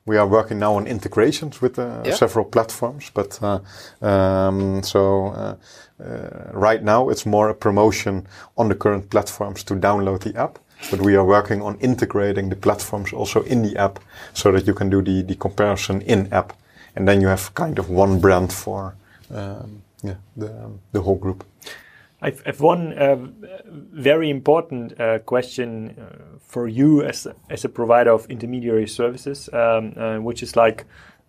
[0.06, 2.16] we are working now on integrations with uh, yeah.
[2.16, 3.60] several platforms, but uh,
[4.02, 5.58] um, so
[6.54, 10.60] right now it's more a promotion on the current platforms to download the app.
[10.92, 14.00] But we are working on integrating the platforms also in the app
[14.34, 16.54] so that you can do the, the comparison in app.
[16.96, 18.96] And then you have kind of one brand for
[19.34, 21.44] um, yeah, the, the whole group.
[22.22, 23.16] I've one uh,
[23.94, 29.94] very important uh, question uh, for you as as a provider of intermediary services, um,
[29.96, 30.84] uh, which is like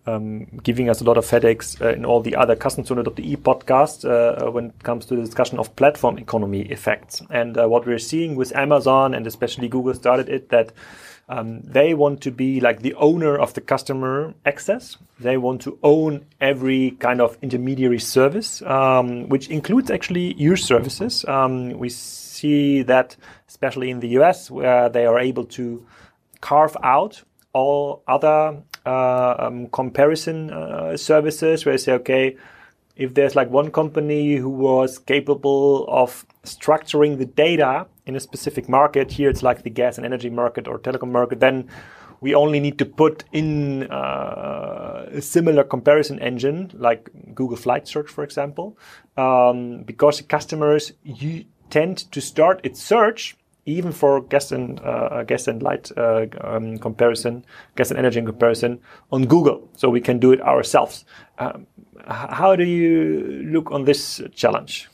[0.05, 4.49] um, giving us a lot of headaches uh, in all the other Kassenzone.de podcasts uh,
[4.51, 7.21] when it comes to the discussion of platform economy effects.
[7.29, 10.71] And what we're seeing with Amazon and especially Google started it that
[11.31, 14.97] um, they want to be like the owner of the customer access.
[15.17, 21.23] They want to own every kind of intermediary service, um, which includes actually your services.
[21.25, 23.15] Um, we see that,
[23.47, 25.85] especially in the US, where they are able to
[26.41, 27.23] carve out
[27.53, 32.37] all other uh, um, comparison uh, services, where they say, okay,
[32.95, 38.67] if there's like one company who was capable of structuring the data in a specific
[38.67, 41.69] market, here it's like the gas and energy market or telecom market, then
[42.19, 48.09] we only need to put in uh, a similar comparison engine like Google Flight Search,
[48.09, 48.77] for example,
[49.17, 50.93] um, because customers
[51.71, 53.35] tend to start its search
[53.65, 57.45] even for gas and uh, gas and light uh, um, comparison,
[57.75, 58.79] gas and energy in comparison
[59.11, 61.05] on Google, so we can do it ourselves.
[61.37, 61.67] Um,
[62.07, 64.89] how do you look on this challenge?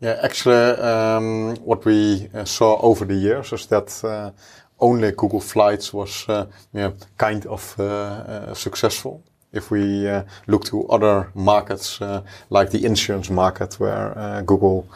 [0.00, 4.32] Yeah, actually, um, what we uh, saw over the years is that uh,
[4.80, 9.22] only Google Flights was uh, yeah, kind of uh, uh, successful.
[9.52, 12.00] If we uh, look to other markets
[12.48, 14.86] like the insurance market, where Google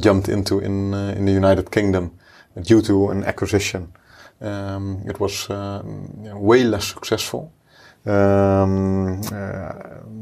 [0.00, 2.10] jumped into in in the United Kingdom
[2.62, 3.92] due to an acquisition,
[4.40, 7.52] um, it was way less successful.
[8.06, 9.20] Um,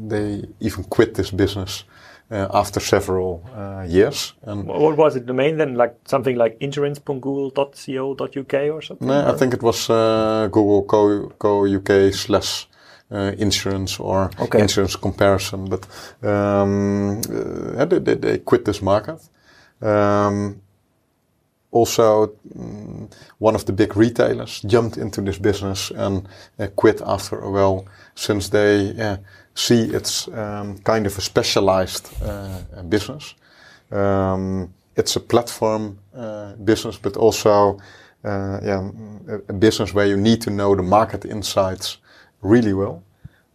[0.09, 1.85] they even quit this business
[2.31, 4.33] uh, after several uh, years.
[4.43, 5.25] And what was it?
[5.25, 9.07] The main then, like something like insurance.google.co.uk or something?
[9.07, 9.29] No, or?
[9.33, 12.67] I think it was uh, Google Co, Co UK slash.
[13.11, 14.61] Uh, insurance or okay.
[14.61, 15.83] insurance comparison, but
[16.21, 17.19] um,
[17.75, 19.19] uh, they, they, quit this market.
[19.81, 20.61] Um,
[21.71, 27.39] also, um, one of the big retailers jumped into this business and uh, quit after
[27.39, 29.17] a while, since they
[29.53, 33.35] see it's um, kind of a specialized uh, business.
[33.91, 37.79] Um, it's a platform uh, business, but also
[38.23, 38.89] uh, yeah,
[39.47, 41.97] a, business where you need to know the market insights
[42.41, 43.03] really well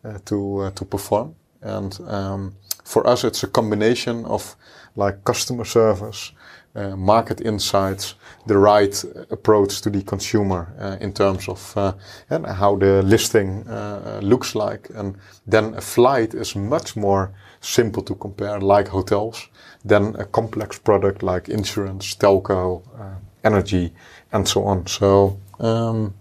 [0.04, 1.34] uh, to uh, to perform.
[1.62, 2.54] And um,
[2.84, 4.56] for us, it's a combination of
[4.96, 6.32] like customer service,
[6.76, 8.16] uh, market insights,
[8.46, 11.92] the right approach to the consumer uh, in terms of uh,
[12.30, 14.90] and how the listing uh, looks like.
[14.96, 15.16] And
[15.46, 19.48] then a flight is much more simple to compare, like hotels,
[19.84, 23.92] than a complex product like insurance, telco, uh, energy,
[24.32, 24.86] and so on.
[24.86, 26.14] So, um,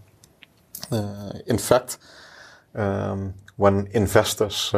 [0.92, 1.98] uh, in fact,
[2.76, 4.72] um, when investors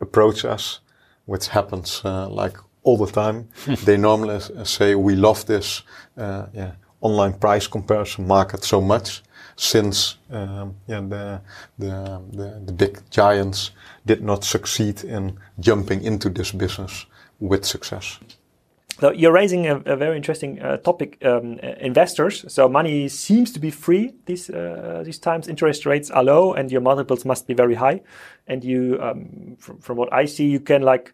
[0.00, 0.80] approach us,
[1.26, 3.48] which happens like all the time.
[3.84, 5.82] they normally say we love this
[6.16, 9.22] uh, yeah, online price comparison market so much
[9.56, 11.40] since um, yeah, the,
[11.78, 13.70] the, the, the, big giants
[14.04, 17.06] did not succeed in jumping into this business
[17.38, 18.18] with success.
[19.00, 22.44] So you're raising a, a very interesting uh, topic, um, investors.
[22.48, 25.48] So money seems to be free these uh, these times.
[25.48, 28.02] Interest rates are low, and your multiples must be very high.
[28.46, 31.12] And you, um, from, from what I see, you can like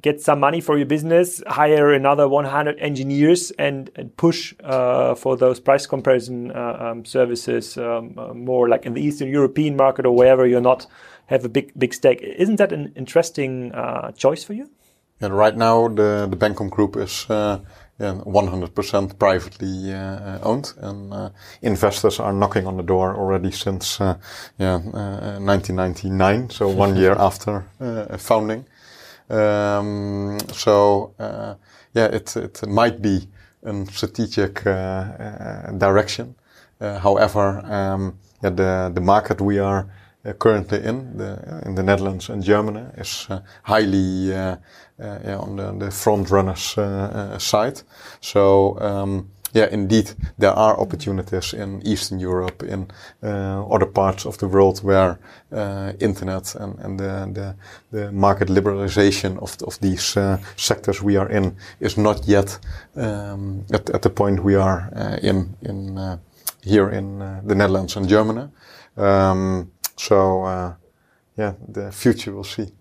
[0.00, 5.36] get some money for your business, hire another 100 engineers, and, and push uh, for
[5.36, 10.06] those price comparison uh, um, services um, uh, more like in the Eastern European market
[10.06, 10.86] or wherever you're not
[11.26, 12.20] have a big big stake.
[12.22, 14.70] Isn't that an interesting uh, choice for you?
[15.20, 17.26] And right now, the the Bencom Group is.
[17.28, 17.58] Uh,
[18.00, 21.30] yeah, 100% privately uh, owned, and
[21.60, 24.00] investors are knocking on the door already since
[24.58, 27.64] yeah 1999, so one year after
[28.18, 28.64] founding.
[29.32, 31.54] Um, so uh,
[31.94, 33.28] yeah, it it might be
[33.64, 36.34] a strategic uh, uh, direction.
[36.80, 39.86] however, um, yeah, the the market we are
[40.38, 43.28] currently in the in the Netherlands and Germany is
[43.62, 44.56] highly yeah,
[45.38, 46.76] on the, the front runners
[47.38, 47.82] side.
[48.20, 48.78] So.
[48.80, 52.90] Um, yeah, indeed, there are opportunities in Eastern Europe, in
[53.22, 55.18] uh, other parts of the world where
[55.52, 57.54] uh, internet and, and the, the,
[57.90, 62.58] the, market liberalization of, of these uh, sectors we are in is not yet
[62.96, 66.16] um, at, at the point we are uh, in, in uh,
[66.62, 68.48] here in uh, the Netherlands and Germany.
[68.96, 70.76] Um, so,
[71.36, 72.72] yeah, the future we'll see.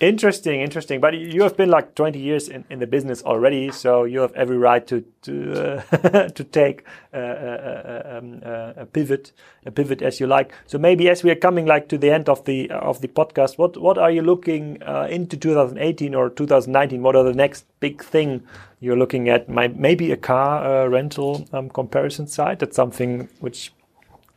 [0.00, 1.00] Interesting, interesting.
[1.00, 4.32] But you have been like 20 years in, in the business already, so you have
[4.34, 9.32] every right to to uh, to take uh, uh, uh um, uh, a pivot,
[9.66, 10.52] a pivot as you like.
[10.66, 13.58] So maybe as we are coming like to the end of the of the podcast,
[13.58, 17.02] what what are you looking uh, into 2018 or 2019?
[17.02, 18.44] What are the next big thing
[18.78, 19.48] you're looking at?
[19.48, 22.60] Maybe a car rental um, comparison site.
[22.60, 23.72] That's something which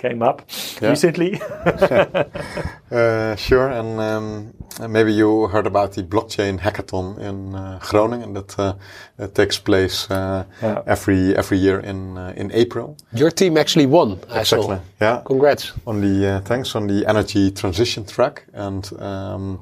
[0.02, 0.42] came up
[0.82, 0.90] yeah.
[0.90, 1.40] recently.
[2.92, 4.54] uh, sure, and um,
[4.90, 8.74] maybe you heard about the blockchain hackathon in uh, Groningen that uh,
[9.28, 10.82] takes place uh, yeah.
[10.88, 12.98] every every year in uh, in April.
[13.14, 14.20] Your team actually won.
[14.34, 14.80] Exactly.
[15.00, 15.22] Yeah.
[15.26, 15.74] Congrats.
[15.86, 19.60] On the uh, thanks on the energy transition track, and um,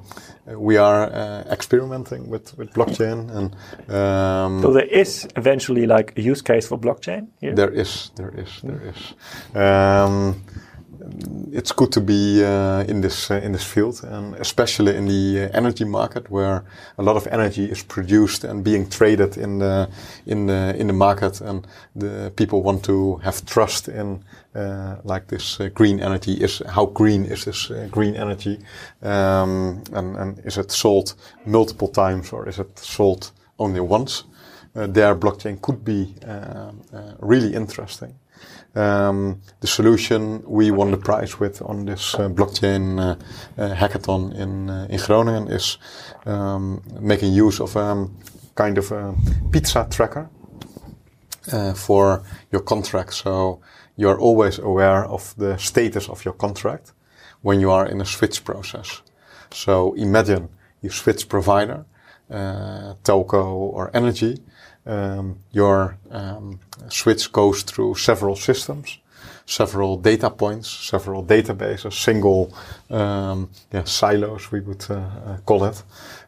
[0.56, 1.06] we are
[1.50, 3.56] experimenting with with blockchain and.
[3.90, 7.28] Um, so there is eventually like a use case for blockchain.
[7.42, 7.54] Here?
[7.54, 8.12] There is.
[8.16, 8.62] There is.
[8.64, 9.56] There is.
[9.56, 10.44] Um,
[11.52, 15.46] it's good to be uh, in this uh, in this field, and especially in the
[15.46, 16.64] uh, energy market, where
[16.98, 19.90] a lot of energy is produced and being traded in the
[20.26, 24.24] in the in the market, and the people want to have trust in
[24.56, 26.34] uh, like this uh, green energy.
[26.34, 28.60] Is how green is this green energy,
[29.02, 34.24] um, and and is it sold multiple times or is it sold only once?
[34.74, 36.16] their blockchain could be
[37.20, 38.14] really interesting.
[38.76, 43.16] Um, the solution we won the prize with on this uh, blockchain uh,
[43.58, 45.80] uh, hackathon in uh, in Groningen is
[46.26, 48.16] um, making use of a um,
[48.56, 49.16] kind of a
[49.52, 50.30] pizza tracker
[51.52, 53.14] uh, for your contract.
[53.14, 53.60] So
[53.96, 56.94] you are always aware of the status of your contract
[57.42, 59.02] when you are in a switch process.
[59.52, 60.50] So imagine
[60.82, 61.86] you switch provider,
[62.30, 64.40] telco or energy,
[64.86, 66.60] um, your um,
[66.90, 69.00] switch goes through several systems,
[69.46, 72.54] several data points, several databases, single
[72.90, 75.84] um, yeah, silos, we would uh, uh, call it.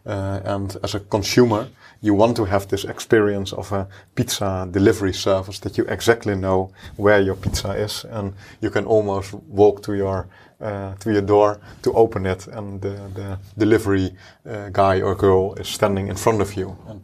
[0.06, 1.68] Uh, and as a consumer,
[2.02, 6.72] you want to have this experience of a pizza delivery service that you exactly know
[6.98, 10.28] where your pizza is, and you can almost walk to your
[10.62, 14.12] uh, to your door to open it, and the, the delivery
[14.48, 16.78] uh, guy or girl is standing in front of you.
[16.88, 17.04] And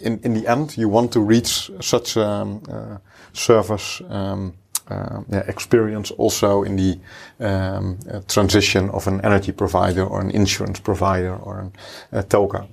[0.00, 2.98] in, in the end, you want to reach such a um, uh,
[3.32, 4.54] service um,
[4.90, 6.98] yeah, experience also in the
[7.40, 11.72] um, uh, transition of an energy provider or an insurance provider or an,
[12.12, 12.66] a telco.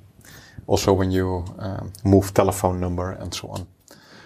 [0.67, 3.67] Also when you um, move telephone number and so on.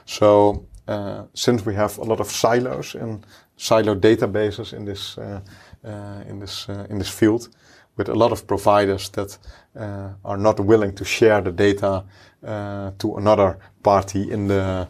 [0.06, 3.26] So uh, since we have a lot of silos and
[3.58, 5.42] silo databases in this uh,
[5.86, 7.50] uh, in this in this field,
[8.00, 9.38] with a lot of providers that
[9.76, 12.04] uh, are not willing to share the data
[12.44, 14.88] uh, to another party in the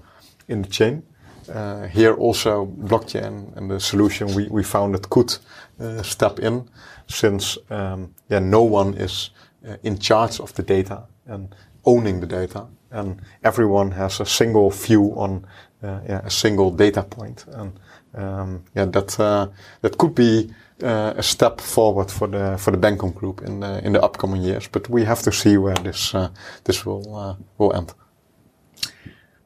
[0.47, 1.03] in the chain.
[1.49, 5.35] Uh, here also blockchain and the solution we, we found it could
[5.79, 6.69] uh, step in
[7.07, 9.31] since um, yeah no one is
[9.67, 12.65] uh, in charge of the data and owning the data.
[12.91, 15.45] And everyone has a single view on
[15.83, 17.45] uh, yeah, a single data point.
[17.51, 17.79] And
[18.13, 19.47] um, yeah that uh,
[19.81, 23.85] that could be uh, a step forward for the for the Bencom group in the
[23.85, 24.67] in the upcoming years.
[24.67, 26.15] But we have to see where this
[26.63, 27.93] this will will end.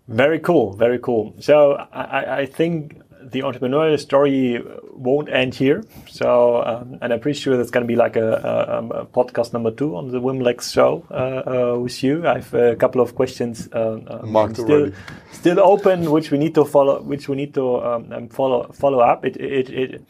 [0.07, 1.33] Very cool, very cool.
[1.39, 5.83] So I, I think the entrepreneurial story won't end here.
[6.09, 9.05] So, um, and I'm pretty sure that's going to be like a, a, um, a,
[9.05, 12.27] podcast number two on the Wimlex show uh, uh, with you.
[12.27, 14.91] I have a couple of questions uh, um, still,
[15.31, 18.99] still open, which we need to follow, which we need to um, um follow follow
[18.99, 19.25] up.
[19.25, 20.01] It it it,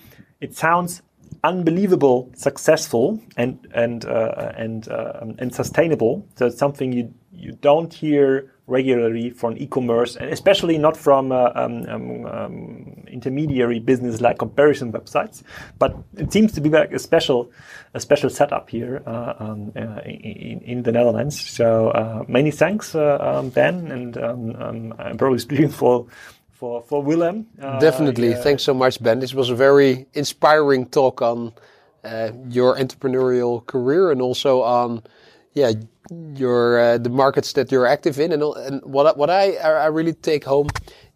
[0.41, 1.01] it sounds
[1.43, 6.25] unbelievable successful and and uh, and uh, and sustainable.
[6.35, 11.51] So it's something you you don't hear regularly from e-commerce, and especially not from uh,
[11.55, 15.43] um, um, um, intermediary business like comparison websites.
[15.79, 17.51] But it seems to be like a special,
[17.93, 21.39] a special setup here uh, um, uh, in, in, the Netherlands.
[21.39, 26.07] So uh, many thanks, um, Ben, and um, I'm probably speaking for.
[26.63, 27.47] For, for Willem.
[27.61, 28.35] Uh, Definitely.
[28.35, 29.19] Thanks so much, Ben.
[29.19, 31.51] This was a very inspiring talk on
[32.47, 35.03] your entrepreneurial career and also on
[35.53, 35.73] yeah
[36.35, 40.13] your uh, the markets that you're active in and, and what what I I really
[40.13, 40.69] take home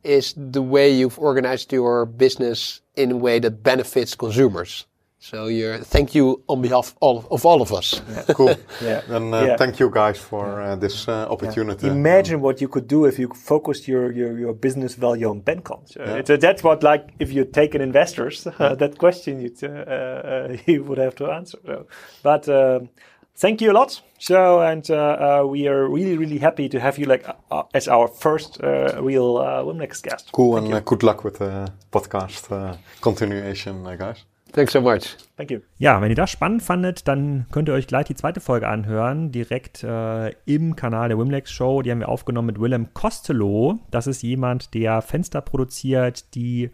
[0.03, 4.85] is the way you've organized your business in a way that benefits consumers.
[5.20, 8.01] So you're thank you on behalf of, of all of us.
[8.09, 8.34] Yeah.
[8.34, 8.55] Cool.
[8.82, 9.01] yeah.
[9.09, 9.57] And uh, yeah.
[9.57, 11.88] thank you guys for uh, this uh, opportunity.
[11.88, 11.93] Yeah.
[11.93, 15.88] Imagine what you could do if you focused your your, your business value on Bencom.
[16.26, 20.99] So that's what like if you take an investors that question you uh, you would
[20.99, 21.57] have to answer.
[21.65, 21.88] So,
[22.24, 22.89] but um,
[23.38, 24.01] thank you a lot.
[24.20, 27.88] So, and uh, uh, we are really, really happy to have you like uh, as
[27.88, 30.32] our first uh, real uh, Wimlex guest.
[30.32, 34.24] Cool, thank and uh, good luck with the podcast continuation, guys.
[34.58, 35.16] Thanks so much.
[35.38, 35.60] Thank you.
[35.78, 39.32] Ja, wenn ihr das spannend fandet, dann könnt ihr euch gleich die zweite Folge anhören,
[39.32, 41.84] direkt äh, im Kanal der Wimlex Show.
[41.84, 43.78] Die haben wir aufgenommen mit Willem Costello.
[43.91, 46.72] Das ist jemand, der Fenster produziert, die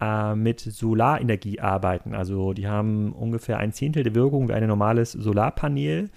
[0.00, 2.14] äh, mit Solarenergie arbeiten.
[2.14, 6.08] Also die haben ungefähr ein Zehntel der Wirkung wie ein normales Solarpanel.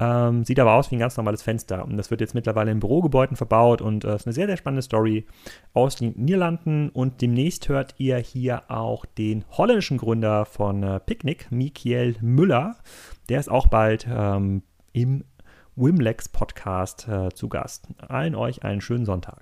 [0.00, 1.84] Ähm, sieht aber aus wie ein ganz normales Fenster.
[1.84, 4.82] Und das wird jetzt mittlerweile in Bürogebäuden verbaut und äh, ist eine sehr, sehr spannende
[4.82, 5.26] Story
[5.74, 6.88] aus den Niederlanden.
[6.90, 12.76] Und demnächst hört ihr hier auch den holländischen Gründer von äh, Picnic, Mikiel Müller.
[13.28, 15.24] Der ist auch bald ähm, im
[15.74, 17.88] Wimlex Podcast äh, zu Gast.
[17.98, 19.38] Allen euch einen schönen Sonntag.